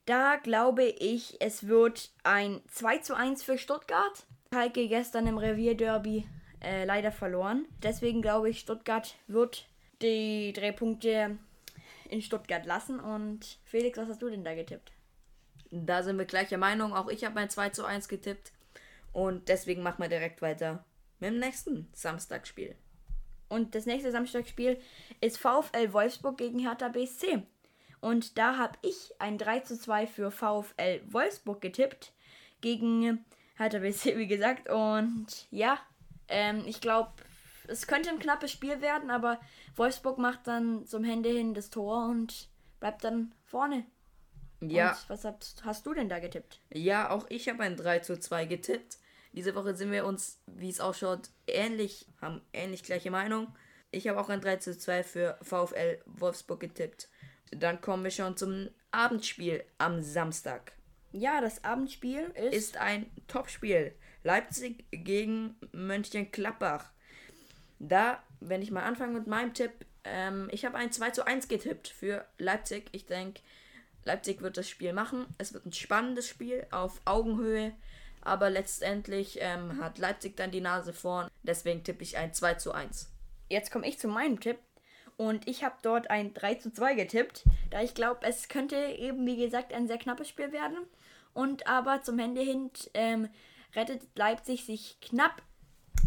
Da 0.04 0.36
glaube 0.36 0.84
ich, 0.84 1.40
es 1.40 1.66
wird 1.66 2.10
ein 2.22 2.60
2 2.68 2.98
zu 2.98 3.16
1 3.16 3.42
für 3.42 3.56
Stuttgart. 3.56 4.26
Schalke 4.52 4.88
gestern 4.88 5.26
im 5.26 5.38
Revierderby 5.38 6.26
äh, 6.64 6.84
leider 6.84 7.12
verloren. 7.12 7.66
Deswegen 7.82 8.22
glaube 8.22 8.50
ich, 8.50 8.60
Stuttgart 8.60 9.14
wird 9.26 9.68
die 10.02 10.52
drei 10.52 10.72
Punkte 10.72 11.38
in 12.08 12.22
Stuttgart 12.22 12.66
lassen. 12.66 13.00
Und 13.00 13.58
Felix, 13.64 13.98
was 13.98 14.08
hast 14.08 14.22
du 14.22 14.30
denn 14.30 14.44
da 14.44 14.54
getippt? 14.54 14.92
Da 15.70 16.02
sind 16.02 16.18
wir 16.18 16.24
gleicher 16.24 16.58
Meinung. 16.58 16.94
Auch 16.94 17.08
ich 17.08 17.24
habe 17.24 17.34
mein 17.34 17.50
2 17.50 17.70
zu 17.70 17.84
1 17.84 18.08
getippt. 18.08 18.52
Und 19.12 19.48
deswegen 19.48 19.82
machen 19.82 20.02
wir 20.02 20.08
direkt 20.08 20.42
weiter 20.42 20.84
mit 21.20 21.30
dem 21.30 21.38
nächsten 21.38 21.88
Samstagsspiel. 21.92 22.74
Und 23.48 23.74
das 23.74 23.86
nächste 23.86 24.10
Samstagsspiel 24.10 24.80
ist 25.20 25.38
VfL 25.38 25.92
Wolfsburg 25.92 26.38
gegen 26.38 26.58
Hertha 26.58 26.88
BSC. 26.88 27.42
Und 28.00 28.36
da 28.38 28.58
habe 28.58 28.78
ich 28.82 29.12
ein 29.18 29.38
3 29.38 29.60
zu 29.60 29.78
2 29.78 30.06
für 30.06 30.30
VfL 30.30 31.00
Wolfsburg 31.06 31.60
getippt. 31.60 32.12
Gegen 32.60 33.24
Hertha 33.56 33.78
BSC, 33.78 34.18
wie 34.18 34.26
gesagt. 34.26 34.68
Und 34.68 35.26
ja, 35.50 35.78
ähm, 36.28 36.64
ich 36.66 36.80
glaube, 36.80 37.12
es 37.68 37.86
könnte 37.86 38.10
ein 38.10 38.18
knappes 38.18 38.50
Spiel 38.50 38.80
werden, 38.80 39.10
aber 39.10 39.40
Wolfsburg 39.76 40.18
macht 40.18 40.46
dann 40.46 40.86
zum 40.86 41.04
Hände 41.04 41.30
hin 41.30 41.54
das 41.54 41.70
Tor 41.70 42.08
und 42.08 42.48
bleibt 42.80 43.04
dann 43.04 43.34
vorne. 43.44 43.84
Ja. 44.60 44.90
Und 44.90 45.10
was 45.10 45.24
hast, 45.24 45.62
hast 45.64 45.86
du 45.86 45.94
denn 45.94 46.08
da 46.08 46.18
getippt? 46.18 46.60
Ja, 46.72 47.10
auch 47.10 47.26
ich 47.28 47.48
habe 47.48 47.62
ein 47.62 47.76
3 47.76 48.00
zu 48.00 48.18
2 48.18 48.46
getippt. 48.46 48.98
Diese 49.32 49.54
Woche 49.54 49.74
sind 49.74 49.90
wir 49.90 50.06
uns, 50.06 50.40
wie 50.46 50.70
es 50.70 50.80
ausschaut, 50.80 51.30
ähnlich, 51.46 52.06
haben 52.20 52.40
ähnlich 52.52 52.82
gleiche 52.82 53.10
Meinung. 53.10 53.54
Ich 53.90 54.08
habe 54.08 54.20
auch 54.20 54.28
ein 54.28 54.40
3 54.40 54.56
zu 54.56 54.76
2 54.76 55.02
für 55.02 55.38
VfL 55.42 56.00
Wolfsburg 56.06 56.60
getippt. 56.60 57.08
Dann 57.50 57.80
kommen 57.80 58.04
wir 58.04 58.10
schon 58.10 58.36
zum 58.36 58.68
Abendspiel 58.90 59.64
am 59.78 60.02
Samstag. 60.02 60.72
Ja, 61.12 61.40
das 61.40 61.62
Abendspiel 61.62 62.32
ist, 62.34 62.54
Ist 62.54 62.76
ein 62.76 63.10
Topspiel. 63.28 63.94
Leipzig 64.24 64.84
gegen 64.90 65.54
Mönchengladbach. 65.72 66.86
Da, 67.78 68.22
wenn 68.40 68.62
ich 68.62 68.70
mal 68.70 68.82
anfange 68.82 69.12
mit 69.12 69.26
meinem 69.26 69.54
Tipp, 69.54 69.72
ähm, 70.04 70.48
ich 70.50 70.64
habe 70.64 70.76
ein 70.76 70.90
2 70.90 71.10
zu 71.10 71.26
1 71.26 71.46
getippt 71.48 71.88
für 71.88 72.24
Leipzig. 72.38 72.86
Ich 72.92 73.06
denke, 73.06 73.40
Leipzig 74.04 74.42
wird 74.42 74.56
das 74.56 74.68
Spiel 74.68 74.92
machen. 74.92 75.26
Es 75.38 75.54
wird 75.54 75.66
ein 75.66 75.72
spannendes 75.72 76.26
Spiel 76.28 76.66
auf 76.70 77.00
Augenhöhe. 77.04 77.72
Aber 78.22 78.48
letztendlich 78.48 79.38
ähm, 79.40 79.80
hat 79.80 79.98
Leipzig 79.98 80.36
dann 80.36 80.50
die 80.50 80.62
Nase 80.62 80.94
vorn. 80.94 81.28
Deswegen 81.42 81.84
tippe 81.84 82.02
ich 82.02 82.16
ein 82.16 82.32
2 82.32 82.54
zu 82.54 82.72
1. 82.72 83.10
Jetzt 83.50 83.70
komme 83.70 83.86
ich 83.86 83.98
zu 83.98 84.08
meinem 84.08 84.40
Tipp. 84.40 84.58
Und 85.16 85.46
ich 85.46 85.62
habe 85.62 85.76
dort 85.82 86.10
ein 86.10 86.34
3 86.34 86.56
zu 86.56 86.72
2 86.72 86.94
getippt, 86.94 87.44
da 87.70 87.80
ich 87.80 87.94
glaube, 87.94 88.26
es 88.26 88.48
könnte 88.48 88.76
eben, 88.76 89.24
wie 89.26 89.36
gesagt, 89.36 89.72
ein 89.72 89.86
sehr 89.86 89.98
knappes 89.98 90.28
Spiel 90.28 90.50
werden. 90.50 90.78
Und 91.34 91.68
aber 91.68 92.02
zum 92.02 92.18
Ende 92.18 92.40
hin 92.40 92.70
ähm, 92.94 93.28
rettet 93.74 94.02
Leipzig 94.14 94.64
sich 94.64 94.98
knapp 95.00 95.42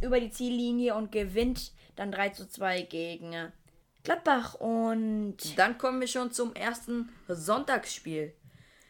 über 0.02 0.20
die 0.20 0.32
Ziellinie 0.32 0.96
und 0.96 1.12
gewinnt 1.12 1.74
dann 1.96 2.12
3 2.12 2.30
zu 2.30 2.48
2 2.48 2.84
gegen 2.84 3.52
Gladbach. 4.04 4.56
Und 4.56 5.58
Dann 5.58 5.78
kommen 5.78 6.00
wir 6.00 6.08
schon 6.08 6.32
zum 6.32 6.54
ersten 6.56 7.10
Sonntagsspiel. 7.28 8.34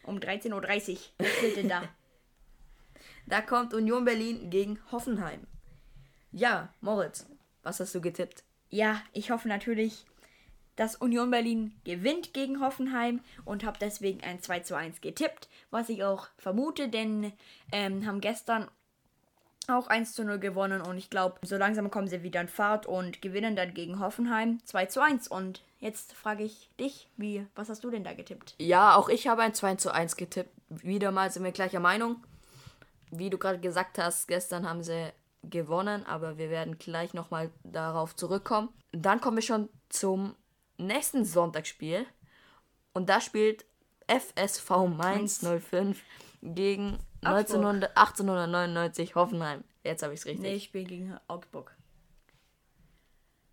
um 0.04 0.18
13.30 0.18 0.52
Uhr 0.92 0.98
wer 1.18 1.28
spielt 1.30 1.56
denn 1.56 1.68
da? 1.68 1.82
Da 3.26 3.42
kommt 3.42 3.74
Union 3.74 4.06
Berlin 4.06 4.48
gegen 4.48 4.78
Hoffenheim. 4.90 5.46
Ja, 6.32 6.72
Moritz, 6.80 7.26
was 7.62 7.78
hast 7.78 7.94
du 7.94 8.00
getippt? 8.00 8.42
Ja, 8.70 9.02
ich 9.12 9.30
hoffe 9.30 9.48
natürlich, 9.48 10.06
dass 10.78 10.94
Union 10.94 11.30
Berlin 11.30 11.74
gewinnt 11.84 12.32
gegen 12.32 12.60
Hoffenheim 12.60 13.20
und 13.44 13.64
habe 13.64 13.78
deswegen 13.80 14.22
ein 14.22 14.40
2 14.40 14.60
zu 14.60 14.76
1 14.76 15.00
getippt, 15.00 15.48
was 15.70 15.88
ich 15.88 16.04
auch 16.04 16.28
vermute, 16.38 16.88
denn 16.88 17.32
ähm, 17.72 18.06
haben 18.06 18.20
gestern 18.20 18.68
auch 19.66 19.88
1 19.88 20.14
zu 20.14 20.24
0 20.24 20.38
gewonnen 20.38 20.80
und 20.80 20.96
ich 20.96 21.10
glaube, 21.10 21.44
so 21.44 21.56
langsam 21.56 21.90
kommen 21.90 22.06
sie 22.06 22.22
wieder 22.22 22.40
in 22.40 22.48
Fahrt 22.48 22.86
und 22.86 23.20
gewinnen 23.20 23.56
dann 23.56 23.74
gegen 23.74 23.98
Hoffenheim 23.98 24.60
2 24.64 24.86
zu 24.86 25.02
1. 25.02 25.28
Und 25.28 25.62
jetzt 25.80 26.14
frage 26.14 26.44
ich 26.44 26.70
dich, 26.78 27.08
wie, 27.16 27.44
was 27.56 27.68
hast 27.68 27.82
du 27.82 27.90
denn 27.90 28.04
da 28.04 28.14
getippt? 28.14 28.54
Ja, 28.58 28.94
auch 28.94 29.08
ich 29.08 29.26
habe 29.26 29.42
ein 29.42 29.54
2 29.54 29.74
zu 29.74 29.92
1 29.92 30.16
getippt. 30.16 30.50
Wieder 30.68 31.10
mal 31.10 31.30
sind 31.30 31.42
wir 31.44 31.52
gleicher 31.52 31.80
Meinung. 31.80 32.24
Wie 33.10 33.30
du 33.30 33.36
gerade 33.36 33.58
gesagt 33.58 33.98
hast, 33.98 34.28
gestern 34.28 34.68
haben 34.68 34.82
sie 34.82 35.12
gewonnen, 35.42 36.06
aber 36.06 36.38
wir 36.38 36.50
werden 36.50 36.78
gleich 36.78 37.14
nochmal 37.14 37.50
darauf 37.64 38.14
zurückkommen. 38.14 38.68
Dann 38.92 39.20
kommen 39.20 39.38
wir 39.38 39.42
schon 39.42 39.68
zum 39.88 40.34
nächsten 40.78 41.24
Sonntagsspiel. 41.24 42.06
Und 42.92 43.08
da 43.08 43.20
spielt 43.20 43.66
FSV 44.06 44.70
Mainz 44.88 45.40
05 45.40 46.02
gegen 46.42 46.98
1900, 47.22 47.96
1899 47.96 49.14
Hoffenheim. 49.14 49.64
Jetzt 49.84 50.02
habe 50.02 50.14
ich 50.14 50.20
es 50.20 50.26
richtig. 50.26 50.42
Nee, 50.42 50.54
ich 50.54 50.64
spiele 50.64 50.84
gegen 50.84 51.18
Augsburg. 51.28 51.74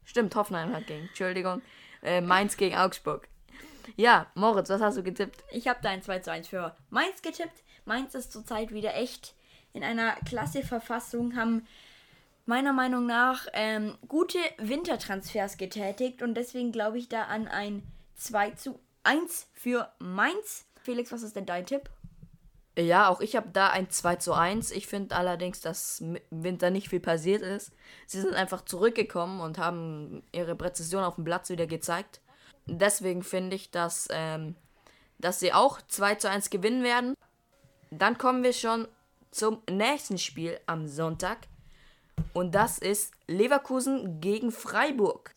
Stimmt, 0.04 0.36
Hoffenheim 0.36 0.74
hat 0.74 0.88
gegen. 0.88 1.08
Entschuldigung. 1.08 1.62
Äh, 2.02 2.22
Mainz 2.22 2.58
gegen 2.58 2.76
Augsburg. 2.76 3.28
Ja, 3.96 4.28
Moritz, 4.36 4.70
was 4.70 4.82
hast 4.82 4.98
du 4.98 5.04
getippt? 5.04 5.44
Ich 5.52 5.68
habe 5.68 5.80
da 5.82 5.90
ein 5.90 6.02
2 6.02 6.20
zu 6.20 6.32
1 6.32 6.48
für 6.48 6.76
Mainz 6.90 7.22
getippt. 7.22 7.64
Mainz 7.86 8.16
ist 8.16 8.32
zurzeit 8.32 8.72
wieder 8.72 8.96
echt 8.96 9.36
in 9.74 9.84
einer 9.84 10.16
klasse 10.26 10.64
Verfassung, 10.64 11.36
haben 11.36 11.68
meiner 12.46 12.74
Meinung 12.74 13.06
nach 13.06 13.48
ähm, 13.54 13.98
gute 14.08 14.38
Wintertransfers 14.58 15.58
getätigt 15.58 16.22
und 16.22 16.36
deswegen 16.36 16.72
glaube 16.72 16.98
ich 16.98 17.10
da 17.10 17.24
an 17.24 17.48
ein 17.48 17.84
2 18.16 18.52
zu 18.52 18.80
1 19.04 19.48
für 19.54 19.92
Mainz. 20.00 20.66
Felix, 20.82 21.12
was 21.12 21.24
ist 21.24 21.36
denn 21.36 21.46
dein 21.46 21.66
Tipp? 21.66 21.90
Ja, 22.78 23.08
auch 23.08 23.22
ich 23.22 23.36
habe 23.36 23.50
da 23.54 23.70
ein 23.70 23.90
2 23.90 24.18
zu 24.18 24.34
1. 24.34 24.72
Ich 24.72 24.88
finde 24.88 25.16
allerdings, 25.16 25.62
dass 25.62 26.02
im 26.02 26.18
Winter 26.30 26.70
nicht 26.70 26.90
viel 26.90 27.00
passiert 27.00 27.42
ist. 27.42 27.72
Sie 28.06 28.20
sind 28.20 28.34
einfach 28.34 28.66
zurückgekommen 28.66 29.40
und 29.40 29.58
haben 29.58 30.24
ihre 30.34 30.56
Präzision 30.56 31.04
auf 31.04 31.16
dem 31.16 31.24
Platz 31.24 31.50
wieder 31.50 31.68
gezeigt. 31.68 32.20
Deswegen 32.66 33.24
finde 33.24 33.56
ich, 33.56 33.72
dass, 33.72 34.08
ähm, 34.12 34.56
dass 35.20 35.40
sie 35.40 35.54
auch 35.54 35.82
2 35.88 36.16
zu 36.16 36.30
1 36.30 36.50
gewinnen 36.50 36.84
werden. 36.84 37.16
Dann 37.92 38.18
kommen 38.18 38.44
wir 38.44 38.54
schon 38.54 38.88
zum 39.32 39.62
nächsten 39.70 40.18
Spiel 40.18 40.60
am 40.66 40.88
Sonntag. 40.88 41.48
Und 42.34 42.54
das 42.54 42.78
ist 42.78 43.14
Leverkusen 43.28 44.20
gegen 44.20 44.52
Freiburg. 44.52 45.34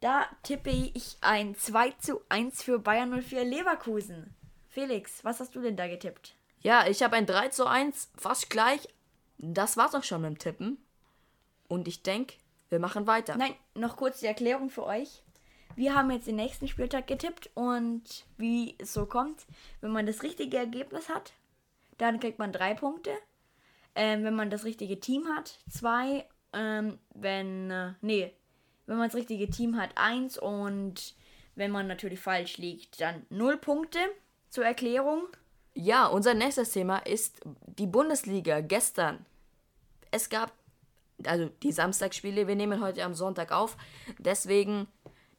Da 0.00 0.26
tippe 0.42 0.70
ich 0.70 1.16
ein 1.20 1.54
2 1.56 1.90
zu 1.92 2.20
1 2.28 2.62
für 2.62 2.78
Bayern 2.78 3.22
04 3.22 3.44
Leverkusen. 3.44 4.34
Felix, 4.68 5.24
was 5.24 5.40
hast 5.40 5.56
du 5.56 5.60
denn 5.60 5.76
da 5.76 5.88
getippt? 5.88 6.34
Ja, 6.60 6.86
ich 6.86 7.02
habe 7.02 7.16
ein 7.16 7.26
3 7.26 7.48
zu 7.48 7.66
1, 7.66 8.10
fast 8.16 8.50
gleich. 8.50 8.88
Das 9.38 9.76
war's 9.76 9.94
auch 9.94 10.04
schon 10.04 10.22
mit 10.22 10.30
dem 10.30 10.38
Tippen. 10.38 10.78
Und 11.68 11.88
ich 11.88 12.02
denke, 12.02 12.34
wir 12.68 12.78
machen 12.78 13.06
weiter. 13.06 13.36
Nein, 13.36 13.54
noch 13.74 13.96
kurz 13.96 14.20
die 14.20 14.26
Erklärung 14.26 14.70
für 14.70 14.84
euch. 14.84 15.22
Wir 15.76 15.94
haben 15.94 16.10
jetzt 16.10 16.26
den 16.26 16.36
nächsten 16.36 16.66
Spieltag 16.66 17.06
getippt 17.06 17.50
und 17.54 18.02
wie 18.36 18.74
es 18.78 18.92
so 18.92 19.06
kommt, 19.06 19.46
wenn 19.80 19.92
man 19.92 20.06
das 20.06 20.22
richtige 20.22 20.56
Ergebnis 20.56 21.08
hat, 21.08 21.32
dann 21.98 22.18
kriegt 22.18 22.38
man 22.38 22.52
drei 22.52 22.74
Punkte. 22.74 23.12
Ähm, 23.98 24.22
wenn 24.22 24.36
man 24.36 24.48
das 24.48 24.64
richtige 24.64 25.00
Team 25.00 25.26
hat, 25.26 25.58
zwei. 25.68 26.24
Ähm, 26.52 26.98
wenn, 27.14 27.70
äh, 27.70 27.94
nee, 28.00 28.32
wenn 28.86 28.96
man 28.96 29.08
das 29.08 29.16
richtige 29.16 29.50
Team 29.50 29.76
hat, 29.76 29.90
eins. 29.96 30.38
Und 30.38 31.16
wenn 31.56 31.72
man 31.72 31.88
natürlich 31.88 32.20
falsch 32.20 32.58
liegt, 32.58 33.00
dann 33.00 33.26
null 33.28 33.56
Punkte. 33.56 33.98
Zur 34.50 34.64
Erklärung. 34.64 35.24
Ja, 35.74 36.06
unser 36.06 36.32
nächstes 36.32 36.70
Thema 36.70 36.98
ist 36.98 37.40
die 37.66 37.86
Bundesliga 37.86 38.60
gestern. 38.60 39.26
Es 40.10 40.30
gab 40.30 40.52
also 41.26 41.50
die 41.62 41.72
Samstagsspiele. 41.72 42.46
Wir 42.46 42.56
nehmen 42.56 42.80
heute 42.80 43.04
am 43.04 43.14
Sonntag 43.14 43.50
auf. 43.52 43.76
Deswegen 44.18 44.86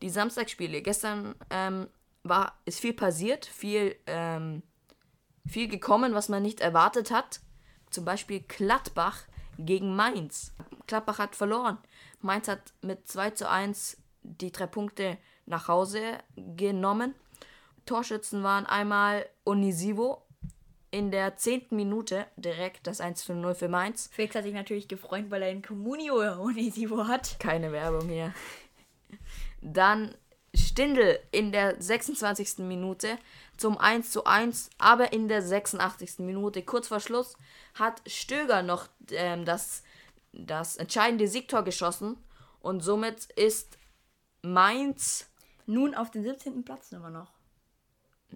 die 0.01 0.09
Samstagsspiele. 0.09 0.81
Gestern 0.81 1.33
ähm, 1.49 1.87
war, 2.23 2.59
ist 2.65 2.81
viel 2.81 2.93
passiert, 2.93 3.45
viel, 3.45 3.95
ähm, 4.05 4.63
viel 5.47 5.69
gekommen, 5.69 6.13
was 6.13 6.29
man 6.29 6.43
nicht 6.43 6.59
erwartet 6.59 7.09
hat. 7.09 7.39
Zum 7.89 8.05
Beispiel 8.05 8.41
Gladbach 8.47 9.23
gegen 9.57 9.95
Mainz. 9.95 10.53
Gladbach 10.87 11.19
hat 11.19 11.35
verloren. 11.35 11.77
Mainz 12.21 12.47
hat 12.47 12.73
mit 12.81 13.07
2 13.07 13.31
zu 13.31 13.49
1 13.49 13.97
die 14.23 14.51
drei 14.51 14.67
Punkte 14.67 15.17
nach 15.45 15.67
Hause 15.67 16.19
genommen. 16.35 17.15
Torschützen 17.85 18.43
waren 18.43 18.65
einmal 18.65 19.25
Onisivo 19.45 20.23
in 20.91 21.11
der 21.11 21.37
zehnten 21.37 21.75
Minute 21.75 22.25
direkt 22.35 22.87
das 22.87 23.01
1 23.01 23.25
zu 23.25 23.33
0 23.33 23.55
für 23.55 23.67
Mainz. 23.67 24.09
Felix 24.11 24.35
hat 24.35 24.43
sich 24.43 24.53
natürlich 24.53 24.87
gefreut, 24.87 25.25
weil 25.29 25.43
er 25.43 25.51
in 25.51 25.61
Comunio 25.61 26.15
Onisivo 26.41 27.07
hat. 27.07 27.39
Keine 27.39 27.71
Werbung 27.71 28.09
hier. 28.09 28.33
Dann 29.61 30.15
Stindl 30.55 31.19
in 31.31 31.51
der 31.51 31.81
26. 31.81 32.59
Minute 32.59 33.17
zum 33.57 33.77
1 33.77 34.11
zu 34.11 34.25
1, 34.25 34.69
aber 34.77 35.13
in 35.13 35.27
der 35.27 35.41
86. 35.41 36.19
Minute, 36.19 36.63
kurz 36.63 36.87
vor 36.87 36.99
Schluss, 36.99 37.35
hat 37.75 38.01
Stöger 38.07 38.63
noch 38.63 38.87
ähm, 39.11 39.45
das, 39.45 39.83
das 40.31 40.77
entscheidende 40.77 41.27
Siegtor 41.27 41.63
geschossen 41.63 42.17
und 42.61 42.81
somit 42.81 43.25
ist 43.35 43.77
Mainz 44.41 45.29
nun 45.65 45.93
auf 45.93 46.11
den 46.11 46.23
17. 46.23 46.63
Platz 46.63 46.91
immer 46.91 47.09
noch. 47.09 47.31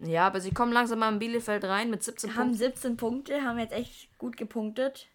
Ja, 0.01 0.27
aber 0.27 0.41
sie 0.41 0.51
kommen 0.51 0.74
langsam 0.74 1.00
mal 1.00 1.12
in 1.12 1.20
Bielefeld 1.20 1.63
rein 1.65 1.89
mit 1.89 2.03
17 2.03 2.32
haben 2.32 2.38
Punkten. 2.38 2.58
17 2.58 2.98
Punkte, 2.98 3.43
haben 3.43 3.60
jetzt 3.60 3.74
echt 3.74 4.17
gut 4.17 4.38
gepunktet. 4.38 5.08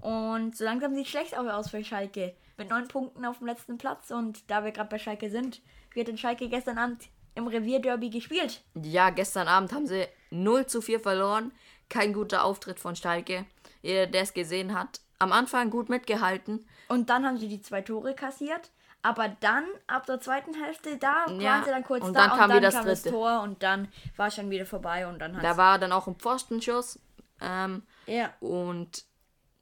Und 0.00 0.56
so 0.56 0.64
langsam 0.64 0.94
sieht 0.94 1.04
es 1.04 1.10
schlecht 1.10 1.36
aus 1.36 1.70
für 1.70 1.84
Schalke. 1.84 2.34
Mit 2.56 2.70
9 2.70 2.88
Punkten 2.88 3.24
auf 3.24 3.38
dem 3.38 3.46
letzten 3.46 3.78
Platz. 3.78 4.10
Und 4.10 4.50
da 4.50 4.64
wir 4.64 4.72
gerade 4.72 4.88
bei 4.88 4.98
Schalke 4.98 5.30
sind, 5.30 5.60
wird 5.94 6.08
in 6.08 6.18
Schalke 6.18 6.48
gestern 6.48 6.78
Abend 6.78 7.08
im 7.34 7.46
Revierderby 7.46 8.10
gespielt. 8.10 8.62
Ja, 8.74 9.10
gestern 9.10 9.48
Abend 9.48 9.72
haben 9.72 9.86
sie 9.86 10.06
0 10.30 10.66
zu 10.66 10.82
4 10.82 11.00
verloren. 11.00 11.52
Kein 11.88 12.12
guter 12.12 12.44
Auftritt 12.44 12.78
von 12.78 12.96
Schalke. 12.96 13.46
Jeder, 13.82 14.06
der 14.06 14.22
es 14.22 14.34
gesehen 14.34 14.78
hat, 14.78 15.00
am 15.18 15.32
Anfang 15.32 15.70
gut 15.70 15.88
mitgehalten. 15.88 16.66
Und 16.88 17.10
dann 17.10 17.26
haben 17.26 17.38
sie 17.38 17.48
die 17.48 17.62
zwei 17.62 17.82
Tore 17.82 18.14
kassiert. 18.14 18.70
Aber 19.02 19.28
dann, 19.28 19.64
ab 19.86 20.04
der 20.04 20.20
zweiten 20.20 20.52
Hälfte, 20.52 20.98
da 20.98 21.26
ja, 21.28 21.50
waren 21.50 21.64
sie 21.64 21.70
dann 21.70 21.84
kurz 21.84 22.04
und 22.04 22.12
da 22.12 22.28
dann 22.28 22.30
kam 22.30 22.42
und 22.42 22.48
dann 22.50 22.56
wieder 22.58 22.70
kam 22.70 22.86
das, 22.86 23.02
das 23.02 23.12
Tor 23.12 23.40
und 23.40 23.62
dann 23.62 23.88
war 24.16 24.30
schon 24.30 24.50
wieder 24.50 24.66
vorbei 24.66 25.06
und 25.06 25.18
dann 25.18 25.40
Da 25.40 25.56
war 25.56 25.78
dann 25.78 25.92
auch 25.92 26.06
ein 26.06 26.16
Pfostenschuss. 26.16 26.98
Ähm, 27.40 27.82
ja. 28.06 28.30
Und 28.40 29.04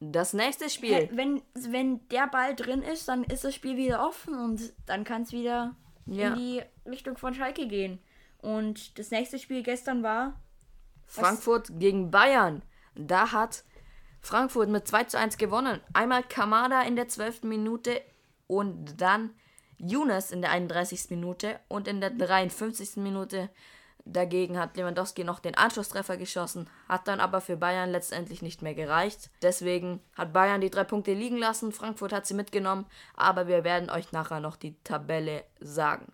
das 0.01 0.33
nächste 0.33 0.71
Spiel. 0.71 1.09
Wenn, 1.13 1.43
wenn 1.55 2.07
der 2.09 2.29
Ball 2.29 2.55
drin 2.55 2.83
ist, 2.83 3.09
dann 3.09 3.25
ist 3.25 3.45
das 3.45 3.55
Spiel 3.55 3.77
wieder 3.77 4.07
offen 4.07 4.35
und 4.35 4.73
dann 4.87 5.05
kann 5.05 5.23
es 5.23 5.33
wieder 5.33 5.75
ja. 6.07 6.29
in 6.29 6.35
die 6.37 6.63
Richtung 6.87 7.17
von 7.17 7.35
Schalke 7.35 7.67
gehen. 7.67 7.99
Und 8.39 8.99
das 8.99 9.11
nächste 9.11 9.39
Spiel 9.39 9.63
gestern 9.63 10.03
war 10.03 10.41
Frankfurt 11.07 11.71
was? 11.71 11.79
gegen 11.79 12.11
Bayern. 12.11 12.63
Da 12.95 13.33
hat 13.33 13.65
Frankfurt 14.21 14.69
mit 14.69 14.87
2 14.87 15.05
zu 15.05 15.19
1 15.19 15.37
gewonnen. 15.37 15.81
Einmal 15.93 16.23
Kamada 16.23 16.83
in 16.83 16.97
der 16.97 17.09
12. 17.09 17.45
Minute 17.45 18.01
und 18.47 19.01
dann 19.01 19.31
Younes 19.79 20.31
in 20.31 20.43
der 20.43 20.51
31. 20.51 21.11
Minute 21.11 21.59
und 21.69 21.89
in 21.89 22.01
der 22.01 22.11
53. 22.11 22.97
Minute 22.97 23.49
dagegen 24.13 24.59
hat 24.59 24.77
Lewandowski 24.77 25.25
noch 25.25 25.41
den 25.41 25.55
Anschlusstreffer 25.55 26.17
geschossen, 26.17 26.69
hat 26.89 27.09
dann 27.09 27.21
aber 27.21 27.41
für 27.41 27.57
Bayern 27.57 27.91
letztendlich 27.91 28.43
nicht 28.43 28.63
mehr 28.63 28.75
gereicht. 28.75 29.31
Deswegen 29.43 30.01
hat 30.15 30.33
Bayern 30.33 30.61
die 30.61 30.71
drei 30.71 30.85
Punkte 30.85 31.13
liegen 31.13 31.37
lassen, 31.37 31.73
Frankfurt 31.73 32.13
hat 32.13 32.27
sie 32.27 32.35
mitgenommen, 32.35 32.87
aber 33.15 33.47
wir 33.47 33.65
werden 33.65 33.91
euch 33.91 34.13
nachher 34.13 34.41
noch 34.41 34.57
die 34.57 34.77
Tabelle 34.85 35.45
sagen. 35.61 36.13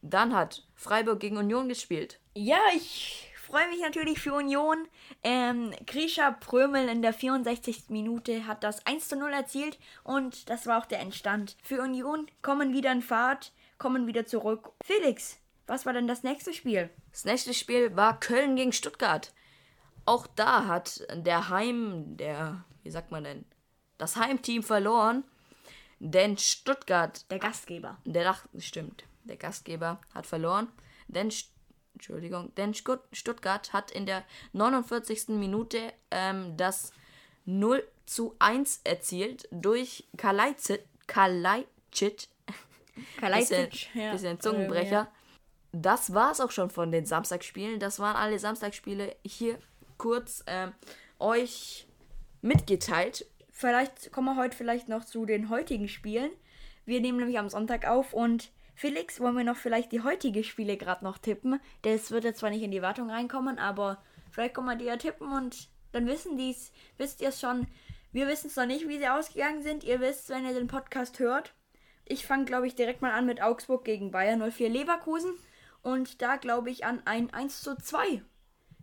Dann 0.00 0.34
hat 0.34 0.66
Freiburg 0.74 1.20
gegen 1.20 1.36
Union 1.36 1.68
gespielt. 1.68 2.18
Ja, 2.34 2.58
ich 2.74 3.32
freue 3.36 3.68
mich 3.68 3.80
natürlich 3.80 4.18
für 4.18 4.32
Union. 4.32 4.88
Ähm, 5.22 5.72
Grisha 5.86 6.30
Prömel 6.30 6.88
in 6.88 7.02
der 7.02 7.12
64. 7.12 7.90
Minute 7.90 8.46
hat 8.46 8.64
das 8.64 8.86
1 8.86 9.08
zu 9.08 9.16
0 9.16 9.32
erzielt 9.32 9.78
und 10.04 10.48
das 10.48 10.66
war 10.66 10.78
auch 10.78 10.86
der 10.86 11.00
Endstand. 11.00 11.56
Für 11.62 11.82
Union 11.82 12.26
kommen 12.40 12.72
wieder 12.72 12.90
in 12.90 13.02
Fahrt, 13.02 13.52
kommen 13.78 14.06
wieder 14.06 14.24
zurück. 14.26 14.72
Felix, 14.82 15.38
was 15.72 15.86
war 15.86 15.94
denn 15.94 16.06
das 16.06 16.22
nächste 16.22 16.52
Spiel? 16.52 16.90
Das 17.12 17.24
nächste 17.24 17.54
Spiel 17.54 17.96
war 17.96 18.20
Köln 18.20 18.56
gegen 18.56 18.72
Stuttgart. 18.72 19.32
Auch 20.04 20.26
da 20.26 20.66
hat 20.66 21.06
der 21.14 21.48
Heim, 21.48 22.18
der, 22.18 22.62
wie 22.82 22.90
sagt 22.90 23.10
man 23.10 23.24
denn, 23.24 23.46
das 23.96 24.16
Heimteam 24.16 24.62
verloren. 24.62 25.24
Denn 25.98 26.36
Stuttgart. 26.36 27.24
Der 27.30 27.38
Gastgeber. 27.38 27.96
Der, 28.04 28.36
stimmt. 28.58 29.04
Der 29.24 29.38
Gastgeber 29.38 29.98
hat 30.14 30.26
verloren. 30.26 30.68
Denn 31.08 31.32
Entschuldigung, 31.94 32.54
denn 32.56 32.74
Stuttgart 32.74 33.72
hat 33.72 33.90
in 33.92 34.04
der 34.04 34.24
49. 34.52 35.28
Minute 35.28 35.90
ähm, 36.10 36.54
das 36.58 36.92
0 37.46 37.82
zu 38.04 38.36
1 38.40 38.82
erzielt 38.84 39.48
durch 39.50 40.04
Kalajdzic. 40.18 40.84
Kalajdzic. 41.06 42.28
Kalajdzic, 43.18 43.70
bisschen, 43.70 44.02
ja. 44.02 44.12
bisschen 44.12 44.38
Zungenbrecher. 44.38 45.10
Das 45.72 46.12
war 46.12 46.32
es 46.32 46.40
auch 46.40 46.50
schon 46.50 46.70
von 46.70 46.92
den 46.92 47.06
Samstagsspielen. 47.06 47.80
Das 47.80 47.98
waren 47.98 48.16
alle 48.16 48.38
Samstagsspiele 48.38 49.16
hier 49.24 49.58
kurz 49.96 50.44
ähm, 50.46 50.72
euch 51.18 51.86
mitgeteilt. 52.42 53.26
Vielleicht 53.50 54.12
kommen 54.12 54.34
wir 54.34 54.42
heute 54.42 54.56
vielleicht 54.56 54.88
noch 54.88 55.04
zu 55.04 55.24
den 55.24 55.48
heutigen 55.48 55.88
Spielen. 55.88 56.30
Wir 56.84 57.00
nehmen 57.00 57.18
nämlich 57.18 57.38
am 57.38 57.48
Sonntag 57.48 57.86
auf 57.86 58.12
und 58.12 58.50
Felix, 58.74 59.20
wollen 59.20 59.36
wir 59.36 59.44
noch 59.44 59.56
vielleicht 59.56 59.92
die 59.92 60.02
heutige 60.02 60.42
Spiele 60.42 60.76
gerade 60.76 61.04
noch 61.04 61.18
tippen? 61.18 61.60
Das 61.82 62.10
wird 62.10 62.24
jetzt 62.24 62.40
zwar 62.40 62.50
nicht 62.50 62.62
in 62.62 62.70
die 62.70 62.82
Wartung 62.82 63.10
reinkommen, 63.10 63.58
aber 63.58 64.02
vielleicht 64.30 64.54
können 64.54 64.66
wir 64.66 64.76
die 64.76 64.86
ja 64.86 64.96
tippen 64.96 65.30
und 65.32 65.68
dann 65.92 66.06
wissen 66.06 66.36
die's, 66.36 66.72
wisst 66.98 67.20
ihr 67.20 67.28
es 67.28 67.40
schon. 67.40 67.66
Wir 68.10 68.26
wissen 68.26 68.48
es 68.48 68.56
noch 68.56 68.66
nicht, 68.66 68.88
wie 68.88 68.98
sie 68.98 69.08
ausgegangen 69.08 69.62
sind. 69.62 69.84
Ihr 69.84 70.00
wisst, 70.00 70.28
wenn 70.30 70.44
ihr 70.44 70.54
den 70.54 70.66
Podcast 70.66 71.18
hört. 71.18 71.54
Ich 72.04 72.26
fange, 72.26 72.44
glaube 72.44 72.66
ich, 72.66 72.74
direkt 72.74 73.00
mal 73.00 73.12
an 73.12 73.26
mit 73.26 73.40
Augsburg 73.40 73.84
gegen 73.84 74.10
Bayern 74.10 74.50
04 74.50 74.68
Leverkusen. 74.68 75.32
Und 75.82 76.22
da 76.22 76.36
glaube 76.36 76.70
ich 76.70 76.84
an 76.84 77.02
ein 77.04 77.32
1 77.32 77.62
zu 77.62 77.76
2 77.76 78.22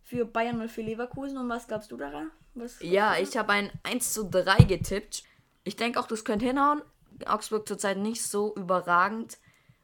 für 0.03 0.25
Bayern 0.25 0.67
04 0.67 0.83
Leverkusen. 0.83 1.37
Und 1.37 1.49
was 1.49 1.67
glaubst 1.67 1.91
du 1.91 1.97
daran? 1.97 2.31
Was 2.55 2.81
ja, 2.81 3.17
ich 3.17 3.37
habe 3.37 3.53
ein 3.53 3.71
1 3.83 4.13
zu 4.13 4.29
3 4.29 4.63
getippt. 4.65 5.23
Ich 5.63 5.75
denke 5.75 5.99
auch, 5.99 6.07
das 6.07 6.25
könnte 6.25 6.45
hinhauen. 6.45 6.81
Augsburg 7.25 7.67
zurzeit 7.67 7.97
nicht 7.97 8.21
so 8.21 8.55
überragend. 8.55 9.37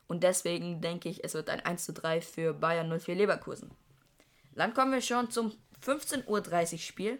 Und 0.07 0.23
deswegen 0.23 0.81
denke 0.81 1.09
ich, 1.09 1.23
es 1.23 1.33
wird 1.33 1.49
ein 1.49 1.61
1 1.61 1.85
zu 1.85 1.93
3 1.93 2.21
für 2.21 2.53
Bayern 2.53 2.89
04 2.99 3.15
Leverkusen. 3.15 3.71
Dann 4.53 4.73
kommen 4.73 4.91
wir 4.91 5.01
schon 5.01 5.31
zum 5.31 5.51
15.30 5.83 6.73
Uhr 6.73 6.79
Spiel. 6.79 7.19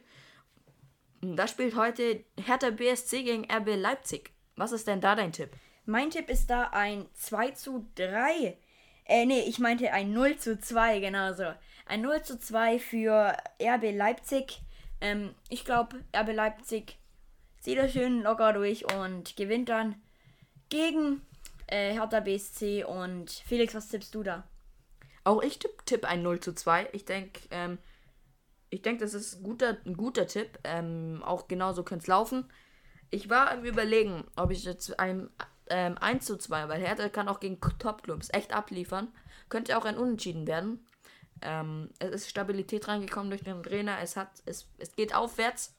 Da 1.22 1.48
spielt 1.48 1.76
heute 1.76 2.24
Hertha 2.38 2.70
BSC 2.70 3.24
gegen 3.24 3.52
RB 3.52 3.76
Leipzig. 3.76 4.32
Was 4.56 4.72
ist 4.72 4.88
denn 4.88 5.02
da 5.02 5.16
dein 5.16 5.32
Tipp? 5.32 5.52
Mein 5.86 6.10
Tipp 6.10 6.30
ist 6.30 6.50
da 6.50 6.70
ein 6.70 7.08
2 7.14 7.52
zu 7.52 7.88
3. 7.96 8.58
Äh, 9.06 9.26
nee, 9.26 9.42
ich 9.42 9.60
meinte 9.60 9.92
ein 9.92 10.14
0 10.14 10.38
zu 10.38 10.60
2, 10.60 11.00
genau 11.00 11.34
so. 11.34 11.46
Ein 11.86 12.02
0 12.02 12.24
zu 12.24 12.40
2 12.40 12.80
für 12.80 13.38
RB 13.62 13.96
Leipzig. 13.96 14.62
Ähm, 15.02 15.36
ich 15.50 15.64
glaube, 15.64 16.04
RB 16.16 16.34
Leipzig 16.34 16.98
zieht 17.60 17.78
das 17.78 17.94
schön 17.94 18.24
locker 18.24 18.54
durch 18.54 18.92
und 18.94 19.36
gewinnt 19.36 19.70
dann 19.70 19.96
gegen 20.70 21.22
äh, 21.68 21.94
Hertha 21.94 22.20
BSC 22.20 22.84
und 22.84 23.30
Felix, 23.30 23.76
was 23.76 23.90
tippst 23.90 24.14
du 24.16 24.24
da? 24.24 24.48
Auch 25.24 25.42
ich 25.42 25.60
tippe 25.60 25.84
tipp 25.86 26.06
ein 26.06 26.24
0 26.24 26.40
zu 26.40 26.54
2. 26.54 26.90
Ich 26.94 27.06
denke, 27.06 27.42
ähm, 27.52 27.78
ich 28.70 28.82
denke, 28.82 29.04
das 29.04 29.14
ist 29.14 29.38
ein 29.38 29.44
guter, 29.44 29.78
ein 29.86 29.98
guter 29.98 30.28
Tipp. 30.28 30.60
Ähm, 30.64 31.22
auch 31.24 31.48
genauso 31.48 31.84
könnte 31.84 32.04
es 32.04 32.08
laufen. 32.08 32.46
Ich 33.10 33.30
war 33.30 33.52
im 33.54 33.64
Überlegen, 33.64 34.26
ob 34.36 34.52
ich 34.52 34.64
jetzt 34.64 35.00
ein, 35.00 35.30
ähm, 35.70 35.98
1 35.98 36.26
zu 36.26 36.38
2, 36.38 36.70
weil 36.70 36.82
Hertha 36.82 37.10
kann 37.10 37.28
auch 37.28 37.40
gegen 37.40 37.60
Top-Clubs 37.60 38.30
echt 38.32 38.54
abliefern. 38.54 39.08
Könnte 39.50 39.78
auch 39.78 39.86
ein 39.86 39.98
Unentschieden 39.98 40.48
werden. 40.48 40.86
Ähm, 41.42 41.90
es 42.00 42.12
ist 42.12 42.30
Stabilität 42.30 42.88
reingekommen 42.88 43.30
durch 43.30 43.44
den 43.44 43.64
Trainer. 43.64 43.98
Es, 44.02 44.16
hat, 44.16 44.30
es, 44.46 44.68
es 44.78 44.96
geht 44.96 45.14
aufwärts. 45.14 45.76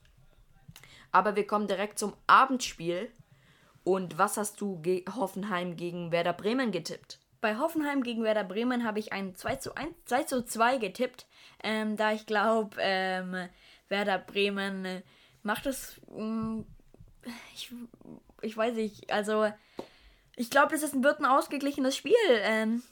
Aber 1.12 1.36
wir 1.36 1.46
kommen 1.46 1.68
direkt 1.68 1.98
zum 1.98 2.14
Abendspiel. 2.26 3.10
Und 3.84 4.18
was 4.18 4.36
hast 4.36 4.60
du 4.60 4.80
ge 4.82 5.04
Hoffenheim 5.14 5.76
gegen 5.76 6.10
Werder 6.10 6.32
Bremen 6.32 6.72
getippt? 6.72 7.20
Bei 7.40 7.58
Hoffenheim 7.58 8.02
gegen 8.02 8.24
Werder 8.24 8.42
Bremen 8.42 8.84
habe 8.84 8.98
ich 8.98 9.12
ein 9.12 9.36
2 9.36 9.56
zu 9.56 9.76
1, 9.76 9.94
2 10.06 10.22
zu 10.24 10.44
2 10.44 10.78
getippt, 10.78 11.26
ähm, 11.62 11.96
da 11.96 12.12
ich 12.12 12.26
glaube, 12.26 12.76
ähm, 12.80 13.48
Werder 13.88 14.18
Bremen 14.18 14.84
äh, 14.84 15.02
macht 15.44 15.66
es. 15.66 16.00
Ähm, 16.16 16.66
ich, 17.54 17.72
ich 18.42 18.56
weiß 18.56 18.74
nicht, 18.74 19.10
also 19.12 19.46
ich 20.36 20.50
glaube, 20.50 20.72
das 20.72 20.82
ist, 20.82 21.02
wird 21.02 21.18
ein 21.20 21.26
ausgeglichenes 21.26 21.96
Spiel. 21.96 22.14
Ähm, 22.42 22.82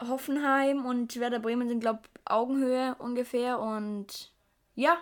Hoffenheim 0.00 0.86
und 0.86 1.18
Werder 1.20 1.40
Bremen 1.40 1.68
sind, 1.68 1.80
glaube 1.80 2.00
ich, 2.04 2.10
Augenhöhe 2.30 2.94
ungefähr 2.98 3.58
und 3.58 4.32
ja. 4.74 4.96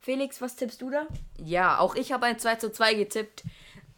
Felix, 0.00 0.40
was 0.40 0.56
tippst 0.56 0.80
du 0.82 0.90
da? 0.90 1.06
Ja, 1.36 1.78
auch 1.78 1.94
ich 1.94 2.12
habe 2.12 2.26
ein 2.26 2.38
2 2.38 2.56
zu 2.56 2.72
2 2.72 2.94
getippt. 2.94 3.44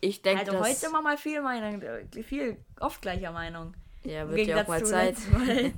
Ich 0.01 0.23
denke, 0.23 0.47
Also 0.47 0.59
heute 0.59 0.75
sind 0.75 0.93
wir 0.93 1.01
mal 1.01 1.17
viel 1.17 1.41
Meinung, 1.43 1.81
viel 2.25 2.57
oft 2.81 3.01
gleicher 3.01 3.31
Meinung. 3.31 3.75
Ja, 4.05 4.29
wird 4.29 4.49
ja 4.49 4.63
auch 4.63 4.69
mal 4.69 4.85
Zeit. 4.85 5.17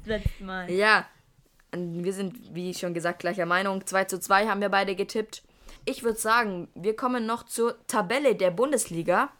letztes 0.07 0.41
Mal. 0.41 0.71
Ja, 0.71 1.07
wir 1.75 2.13
sind, 2.13 2.55
wie 2.55 2.73
schon 2.73 2.95
gesagt, 2.95 3.19
gleicher 3.19 3.47
Meinung. 3.47 3.87
2 3.87 4.05
zu 4.05 4.19
2 4.19 4.49
haben 4.49 4.61
wir 4.63 4.71
beide 4.71 4.97
getippt. 4.97 5.43
Ich 5.85 6.03
würde 6.03 6.19
sagen, 6.19 6.69
wir 6.75 6.97
kommen 6.97 7.27
noch 7.27 7.45
zur 7.45 7.77
Tabelle 7.87 8.35
der 8.35 8.51
Bundesliga. 8.51 9.31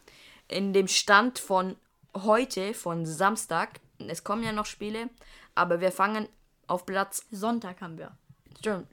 In 0.47 0.73
dem 0.73 0.87
Stand 0.87 1.39
von 1.39 1.75
heute, 2.15 2.73
von 2.73 3.05
Samstag. 3.05 3.79
Es 3.97 4.23
kommen 4.23 4.43
ja 4.43 4.51
noch 4.51 4.65
Spiele, 4.65 5.09
aber 5.55 5.81
wir 5.81 5.91
fangen 5.91 6.27
auf 6.67 6.85
Platz. 6.85 7.25
Sonntag 7.31 7.81
haben 7.81 7.97
wir. 7.97 8.11
Stimmt. 8.59 8.87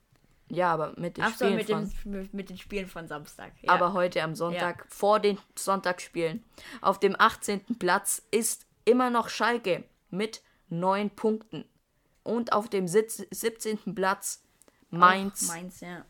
Ja, 0.49 0.73
aber 0.73 0.93
mit 0.99 1.17
den 1.17 1.25
Ach 1.25 1.35
so, 1.35 1.47
Spielen 1.47 1.57
mit, 1.57 1.71
von, 1.71 1.91
dem, 2.05 2.29
mit, 2.33 2.51
den 2.51 2.59
Spielen 2.59 2.87
von 2.87 3.09
Samstag. 3.09 3.53
Ja. 3.62 3.73
aber 3.73 3.95
heute 3.95 4.23
am 4.23 4.35
Sonntag 4.35 4.87
vor 4.88 5.19
den 5.19 5.38
Sonntagsspielen. 5.57 6.45
Auf 6.83 7.01
dem 7.01 7.17
18. 7.19 7.79
Platz 7.79 8.23
ist 8.31 8.67
immer 8.85 9.09
noch 9.09 9.29
Schalke 9.29 9.85
mit 10.11 10.43
9 10.69 11.11
Punkten. 11.11 11.65
Und 12.23 12.53
auf 12.53 12.69
dem 12.69 12.87
Sitz, 12.87 13.23
17. 13.31 13.95
Platz 13.95 14.43
Mainz 14.91 15.45
Auch 15.49 15.55
Mainz, 15.55 15.81
ja. 15.81 16.05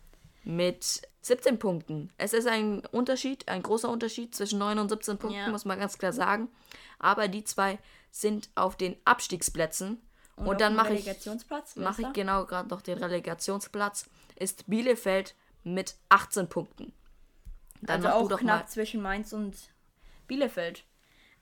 Mit 0.45 1.03
17 1.23 1.59
Punkten. 1.59 2.11
Es 2.19 2.33
ist 2.33 2.47
ein 2.49 2.85
Unterschied, 2.87 3.49
ein 3.49 3.63
großer 3.63 3.89
Unterschied 3.89 4.35
zwischen 4.35 4.59
9 4.59 4.79
und 4.79 4.89
17 4.89 5.19
Punkten, 5.19 5.39
Ja. 5.39 5.49
muss 5.49 5.65
man 5.65 5.79
ganz 5.79 5.99
klar 5.99 6.13
sagen. 6.13 6.49
Aber 6.99 7.29
die 7.29 7.45
zwei 7.45 7.79
sind 8.11 8.51
auf 8.55 8.77
den 8.77 8.97
Abstiegsplätzen. 9.05 10.01
Und, 10.37 10.49
auf 10.49 10.57
dann 10.57 10.75
mache 10.75 10.95
ich, 10.95 11.07
ist 11.07 11.27
ich 11.99 12.13
genau 12.13 12.45
gerade 12.47 12.69
noch 12.69 12.83
den 12.83 12.99
Relegationsplatz. 12.99 14.09
Ist 14.37 14.69
Bielefeld 14.69 15.35
mit 15.63 15.95
18 16.09 16.49
Punkten. 16.49 16.93
Dann 17.83 17.97
also 18.05 18.09
mach 18.09 18.15
auch 18.15 18.29
doch 18.29 18.39
knapp 18.39 18.61
mal. 18.63 18.67
zwischen 18.69 19.03
Mainz 19.03 19.33
und 19.33 19.55
Bielefeld. 20.27 20.85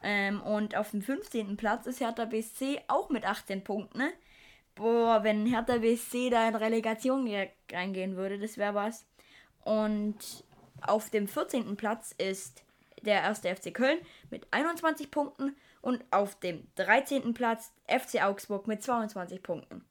Ähm, 0.03 0.41
und 0.43 0.77
auf 0.77 0.91
dem 0.91 1.03
15. 1.03 1.57
Platz 1.57 1.87
ist 1.87 2.01
Hertha 2.01 2.25
BSC 2.25 2.81
auch 2.89 3.11
mit 3.11 3.25
18 3.25 3.63
Punkten. 3.63 3.99
Ne? 3.99 4.13
Boah, 4.81 5.23
wenn 5.23 5.45
Hertha 5.45 5.77
BSC 5.77 6.31
da 6.31 6.49
in 6.49 6.55
Relegation 6.55 7.27
ge- 7.27 7.51
reingehen 7.71 8.17
würde, 8.17 8.39
das 8.39 8.57
wäre 8.57 8.75
was. 8.75 9.05
Und 9.63 10.17
auf 10.81 11.11
dem 11.11 11.29
14. 11.29 11.77
Platz 11.77 12.15
ist 12.17 12.63
der 13.03 13.21
erste 13.23 13.55
FC 13.55 13.75
Köln 13.75 13.99
mit 14.31 14.47
21 14.53 15.11
Punkten 15.11 15.55
und 15.83 16.03
auf 16.11 16.35
dem 16.41 16.67
13. 16.77 17.35
Platz 17.35 17.73
FC 17.87 18.23
Augsburg 18.23 18.67
mit 18.67 18.83
22 18.83 19.43
Punkten. 19.43 19.85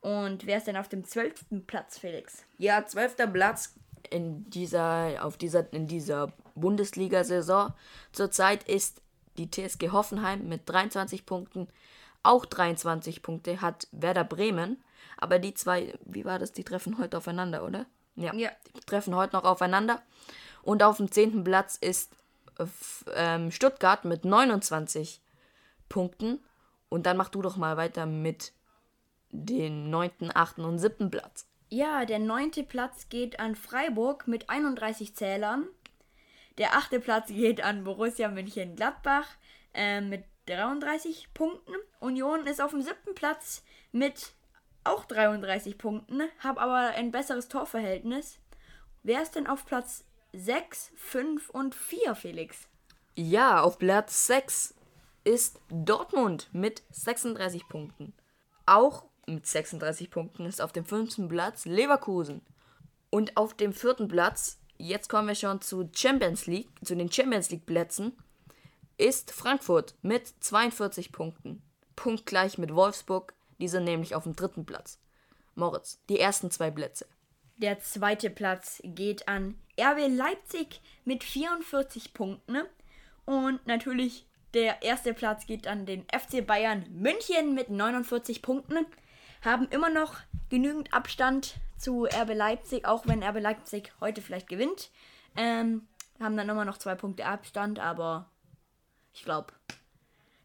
Und 0.00 0.46
wer 0.46 0.58
ist 0.58 0.68
denn 0.68 0.76
auf 0.76 0.88
dem 0.88 1.04
12. 1.04 1.46
Platz, 1.66 1.98
Felix? 1.98 2.44
Ja, 2.58 2.86
12. 2.86 3.16
Platz 3.32 3.74
in 4.10 4.48
dieser, 4.50 5.24
auf 5.24 5.36
dieser, 5.36 5.72
in 5.72 5.88
dieser 5.88 6.32
Bundesliga-Saison 6.54 7.72
zurzeit 8.12 8.62
ist 8.68 9.02
die 9.38 9.50
TSG 9.50 9.90
Hoffenheim 9.90 10.48
mit 10.48 10.68
23 10.68 11.26
Punkten. 11.26 11.66
Auch 12.26 12.44
23 12.44 13.22
Punkte 13.22 13.60
hat 13.60 13.86
Werder 13.92 14.24
Bremen. 14.24 14.82
Aber 15.16 15.38
die 15.38 15.54
zwei, 15.54 15.94
wie 16.04 16.24
war 16.24 16.38
das? 16.38 16.52
Die 16.52 16.64
treffen 16.64 16.98
heute 16.98 17.18
aufeinander, 17.18 17.64
oder? 17.64 17.86
Ja. 18.16 18.34
Ja. 18.34 18.50
Die 18.74 18.80
treffen 18.80 19.14
heute 19.14 19.36
noch 19.36 19.44
aufeinander. 19.44 20.02
Und 20.62 20.82
auf 20.82 20.96
dem 20.96 21.10
10. 21.10 21.44
Platz 21.44 21.76
ist 21.76 22.12
äh, 22.58 22.66
ähm, 23.14 23.52
Stuttgart 23.52 24.04
mit 24.04 24.24
29 24.24 25.20
Punkten. 25.88 26.40
Und 26.88 27.06
dann 27.06 27.16
mach 27.16 27.28
du 27.28 27.42
doch 27.42 27.56
mal 27.56 27.76
weiter 27.76 28.06
mit 28.06 28.52
den 29.30 29.90
9., 29.90 30.32
8. 30.34 30.58
und 30.58 30.78
7. 30.80 31.10
Platz. 31.10 31.46
Ja, 31.68 32.04
der 32.04 32.18
neunte 32.18 32.64
Platz 32.64 33.08
geht 33.08 33.38
an 33.38 33.54
Freiburg 33.54 34.26
mit 34.26 34.50
31 34.50 35.14
Zählern. 35.14 35.66
Der 36.58 36.74
achte 36.74 36.98
Platz 36.98 37.28
geht 37.28 37.62
an 37.62 37.84
Borussia 37.84 38.28
Mönchengladbach 38.28 39.26
äh, 39.74 40.00
mit 40.00 40.24
33 40.46 41.28
Punkten. 41.34 41.74
Union 42.00 42.46
ist 42.46 42.60
auf 42.60 42.70
dem 42.70 42.82
siebten 42.82 43.14
Platz 43.14 43.62
mit 43.92 44.32
auch 44.84 45.04
33 45.04 45.78
Punkten, 45.78 46.22
hat 46.38 46.58
aber 46.58 46.92
ein 46.94 47.10
besseres 47.10 47.48
Torverhältnis. 47.48 48.38
Wer 49.02 49.22
ist 49.22 49.34
denn 49.34 49.46
auf 49.46 49.66
Platz 49.66 50.04
6, 50.32 50.92
5 50.96 51.50
und 51.50 51.74
4, 51.74 52.14
Felix? 52.14 52.68
Ja, 53.16 53.62
auf 53.62 53.78
Platz 53.78 54.26
6 54.26 54.74
ist 55.24 55.58
Dortmund 55.68 56.48
mit 56.52 56.82
36 56.90 57.68
Punkten. 57.68 58.12
Auch 58.66 59.04
mit 59.26 59.46
36 59.46 60.10
Punkten 60.10 60.46
ist 60.46 60.60
auf 60.60 60.72
dem 60.72 60.84
fünften 60.84 61.28
Platz 61.28 61.64
Leverkusen. 61.64 62.42
Und 63.10 63.36
auf 63.36 63.54
dem 63.54 63.72
vierten 63.72 64.08
Platz, 64.08 64.58
jetzt 64.76 65.08
kommen 65.08 65.28
wir 65.28 65.34
schon 65.34 65.60
zu 65.60 65.88
Champions 65.92 66.46
League, 66.46 66.68
zu 66.84 66.94
den 66.94 67.10
Champions 67.10 67.50
League 67.50 67.66
Plätzen, 67.66 68.16
ist 68.98 69.32
Frankfurt 69.32 69.94
mit 70.02 70.26
42 70.40 71.12
Punkten. 71.12 71.62
Punktgleich 71.96 72.58
mit 72.58 72.74
Wolfsburg, 72.74 73.34
die 73.58 73.68
sind 73.68 73.84
nämlich 73.84 74.14
auf 74.14 74.24
dem 74.24 74.36
dritten 74.36 74.66
Platz. 74.66 74.98
Moritz, 75.54 76.00
die 76.08 76.20
ersten 76.20 76.50
zwei 76.50 76.70
Plätze. 76.70 77.06
Der 77.56 77.80
zweite 77.80 78.28
Platz 78.28 78.82
geht 78.84 79.28
an 79.28 79.58
RB 79.80 80.08
Leipzig 80.08 80.82
mit 81.04 81.24
44 81.24 82.12
Punkten. 82.12 82.62
Und 83.24 83.66
natürlich 83.66 84.26
der 84.52 84.82
erste 84.82 85.14
Platz 85.14 85.46
geht 85.46 85.66
an 85.66 85.86
den 85.86 86.04
FC 86.04 86.46
Bayern 86.46 86.84
München 86.90 87.54
mit 87.54 87.70
49 87.70 88.42
Punkten. 88.42 88.86
Haben 89.42 89.68
immer 89.68 89.90
noch 89.90 90.16
genügend 90.50 90.92
Abstand 90.92 91.56
zu 91.78 92.04
RB 92.04 92.34
Leipzig, 92.34 92.86
auch 92.86 93.06
wenn 93.06 93.22
RB 93.22 93.40
Leipzig 93.40 93.92
heute 94.00 94.20
vielleicht 94.20 94.48
gewinnt. 94.48 94.90
Ähm, 95.36 95.88
haben 96.20 96.36
dann 96.36 96.48
immer 96.48 96.64
noch 96.64 96.78
zwei 96.78 96.94
Punkte 96.94 97.26
Abstand, 97.26 97.78
aber 97.78 98.30
ich 99.16 99.24
glaube, 99.24 99.52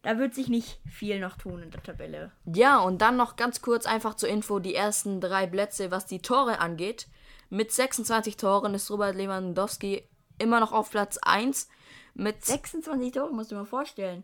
da 0.01 0.17
wird 0.17 0.33
sich 0.33 0.47
nicht 0.47 0.79
viel 0.89 1.19
noch 1.19 1.37
tun 1.37 1.61
in 1.61 1.71
der 1.71 1.83
Tabelle. 1.83 2.31
Ja, 2.45 2.79
und 2.79 3.01
dann 3.01 3.17
noch 3.17 3.35
ganz 3.35 3.61
kurz 3.61 3.85
einfach 3.85 4.15
zur 4.15 4.29
Info 4.29 4.59
die 4.59 4.73
ersten 4.73 5.19
drei 5.21 5.45
Plätze, 5.45 5.91
was 5.91 6.05
die 6.07 6.21
Tore 6.21 6.59
angeht. 6.59 7.07
Mit 7.49 7.71
26 7.71 8.37
Toren 8.37 8.73
ist 8.73 8.89
Robert 8.89 9.15
Lewandowski 9.15 10.07
immer 10.39 10.59
noch 10.61 10.71
auf 10.71 10.89
Platz 10.89 11.19
1. 11.21 11.67
Mit 12.13 12.43
26 12.45 13.11
Tore 13.11 13.31
musst 13.33 13.51
du 13.51 13.55
dir 13.55 13.59
mal 13.61 13.65
vorstellen. 13.67 14.23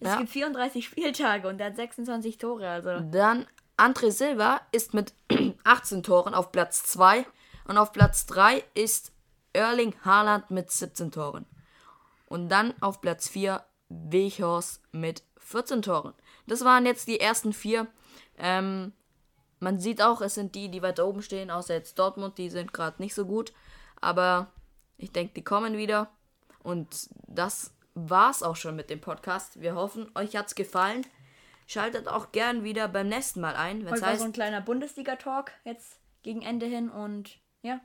Es 0.00 0.08
Ja. 0.08 0.16
gibt 0.18 0.30
34 0.30 0.84
Spieltage 0.84 1.48
und 1.48 1.60
er 1.60 1.66
hat 1.66 1.76
26 1.76 2.38
Tore, 2.38 2.68
also. 2.68 3.00
dann 3.10 3.46
André 3.76 4.10
Silva 4.12 4.60
ist 4.72 4.94
mit 4.94 5.12
18 5.64 6.02
Toren 6.04 6.32
auf 6.34 6.52
Platz 6.52 6.84
2. 6.84 7.26
Und 7.66 7.76
auf 7.78 7.92
Platz 7.92 8.24
3 8.26 8.62
ist 8.74 9.12
Erling 9.52 9.94
Haaland 10.04 10.50
mit 10.52 10.70
17 10.70 11.10
Toren. 11.10 11.44
Und 12.26 12.48
dann 12.48 12.74
auf 12.80 13.00
Platz 13.00 13.28
4 13.28 13.64
Weghorst 13.88 14.82
mit 14.92 15.22
14 15.38 15.82
Toren. 15.82 16.14
Das 16.46 16.64
waren 16.64 16.86
jetzt 16.86 17.08
die 17.08 17.20
ersten 17.20 17.52
vier. 17.52 17.86
Ähm, 18.38 18.92
man 19.60 19.78
sieht 19.78 20.02
auch, 20.02 20.20
es 20.20 20.34
sind 20.34 20.54
die, 20.54 20.70
die 20.70 20.82
weiter 20.82 21.06
oben 21.06 21.22
stehen, 21.22 21.50
außer 21.50 21.74
jetzt 21.74 21.98
Dortmund, 21.98 22.38
die 22.38 22.50
sind 22.50 22.72
gerade 22.72 23.00
nicht 23.00 23.14
so 23.14 23.26
gut. 23.26 23.52
Aber 24.00 24.48
ich 24.98 25.12
denke, 25.12 25.34
die 25.34 25.44
kommen 25.44 25.76
wieder. 25.76 26.10
Und 26.62 27.08
das 27.26 27.72
war's 27.94 28.42
auch 28.42 28.56
schon 28.56 28.76
mit 28.76 28.90
dem 28.90 29.00
Podcast. 29.00 29.60
Wir 29.60 29.74
hoffen, 29.74 30.10
euch 30.14 30.36
hat's 30.36 30.54
gefallen. 30.54 31.06
Schaltet 31.66 32.06
auch 32.08 32.32
gern 32.32 32.62
wieder 32.64 32.86
beim 32.88 33.08
nächsten 33.08 33.40
Mal 33.40 33.56
ein, 33.56 33.82
es 33.82 33.90
Heute 33.90 34.02
war 34.02 34.08
heißt. 34.10 34.20
so 34.20 34.26
ein 34.26 34.32
kleiner 34.32 34.60
Bundesliga-Talk 34.60 35.52
jetzt 35.64 35.98
gegen 36.22 36.42
Ende 36.42 36.66
hin 36.66 36.90
und 36.90 37.40
ja. 37.62 37.80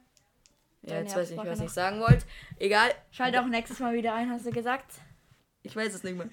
Ja, 0.83 0.99
jetzt 0.99 1.15
weiß 1.15 1.31
ich 1.31 1.37
nicht, 1.37 1.47
was 1.47 1.59
noch. 1.59 1.65
ich 1.65 1.71
sagen 1.71 1.99
wollte. 1.99 2.25
Egal, 2.57 2.91
Schaltet 3.11 3.41
auch 3.41 3.47
nächstes 3.47 3.79
Mal 3.79 3.93
wieder 3.93 4.13
ein, 4.13 4.29
hast 4.31 4.45
du 4.45 4.51
gesagt. 4.51 4.93
ich 5.63 5.75
weiß 5.75 5.93
es 5.93 6.03
nicht 6.03 6.17
mehr. 6.17 6.29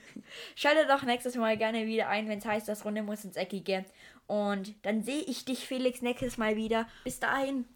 Schaltet 0.55 0.91
auch 0.91 1.03
nächstes 1.03 1.37
Mal 1.37 1.57
gerne 1.57 1.87
wieder 1.87 2.09
ein, 2.09 2.29
wenn 2.29 2.39
es 2.39 2.47
heißt, 2.47 2.69
das 2.69 2.85
Runde 2.85 3.03
muss 3.03 3.25
ins 3.25 3.37
Eckige. 3.37 3.85
Und 4.27 4.75
dann 4.85 5.03
sehe 5.03 5.23
ich 5.23 5.45
dich, 5.45 5.67
Felix, 5.67 6.03
nächstes 6.03 6.37
Mal 6.39 6.57
wieder. 6.57 6.87
Bis 7.05 7.21
dahin, 7.21 7.67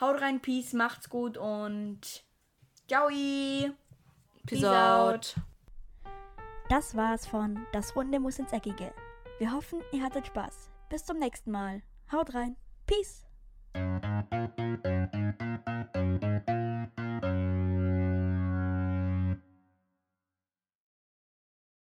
haut 0.00 0.20
rein, 0.20 0.40
Peace, 0.40 0.72
macht's 0.72 1.08
gut 1.08 1.36
und 1.36 2.24
ciao. 2.88 3.08
Peace, 3.08 4.64
out. 4.64 5.34
Das 6.68 6.96
war's 6.96 7.26
von 7.26 7.66
Das 7.72 7.96
Runde 7.96 8.20
muss 8.20 8.38
ins 8.38 8.52
Eckige. 8.52 8.92
Wir 9.38 9.52
hoffen, 9.52 9.80
ihr 9.92 10.02
hattet 10.02 10.26
Spaß. 10.26 10.70
Bis 10.88 11.04
zum 11.04 11.18
nächsten 11.18 11.50
Mal. 11.50 11.82
Haut 12.10 12.34
rein. 12.34 12.56
Peace. 12.86 13.27
Thank 13.74 14.02
you. 16.48 16.57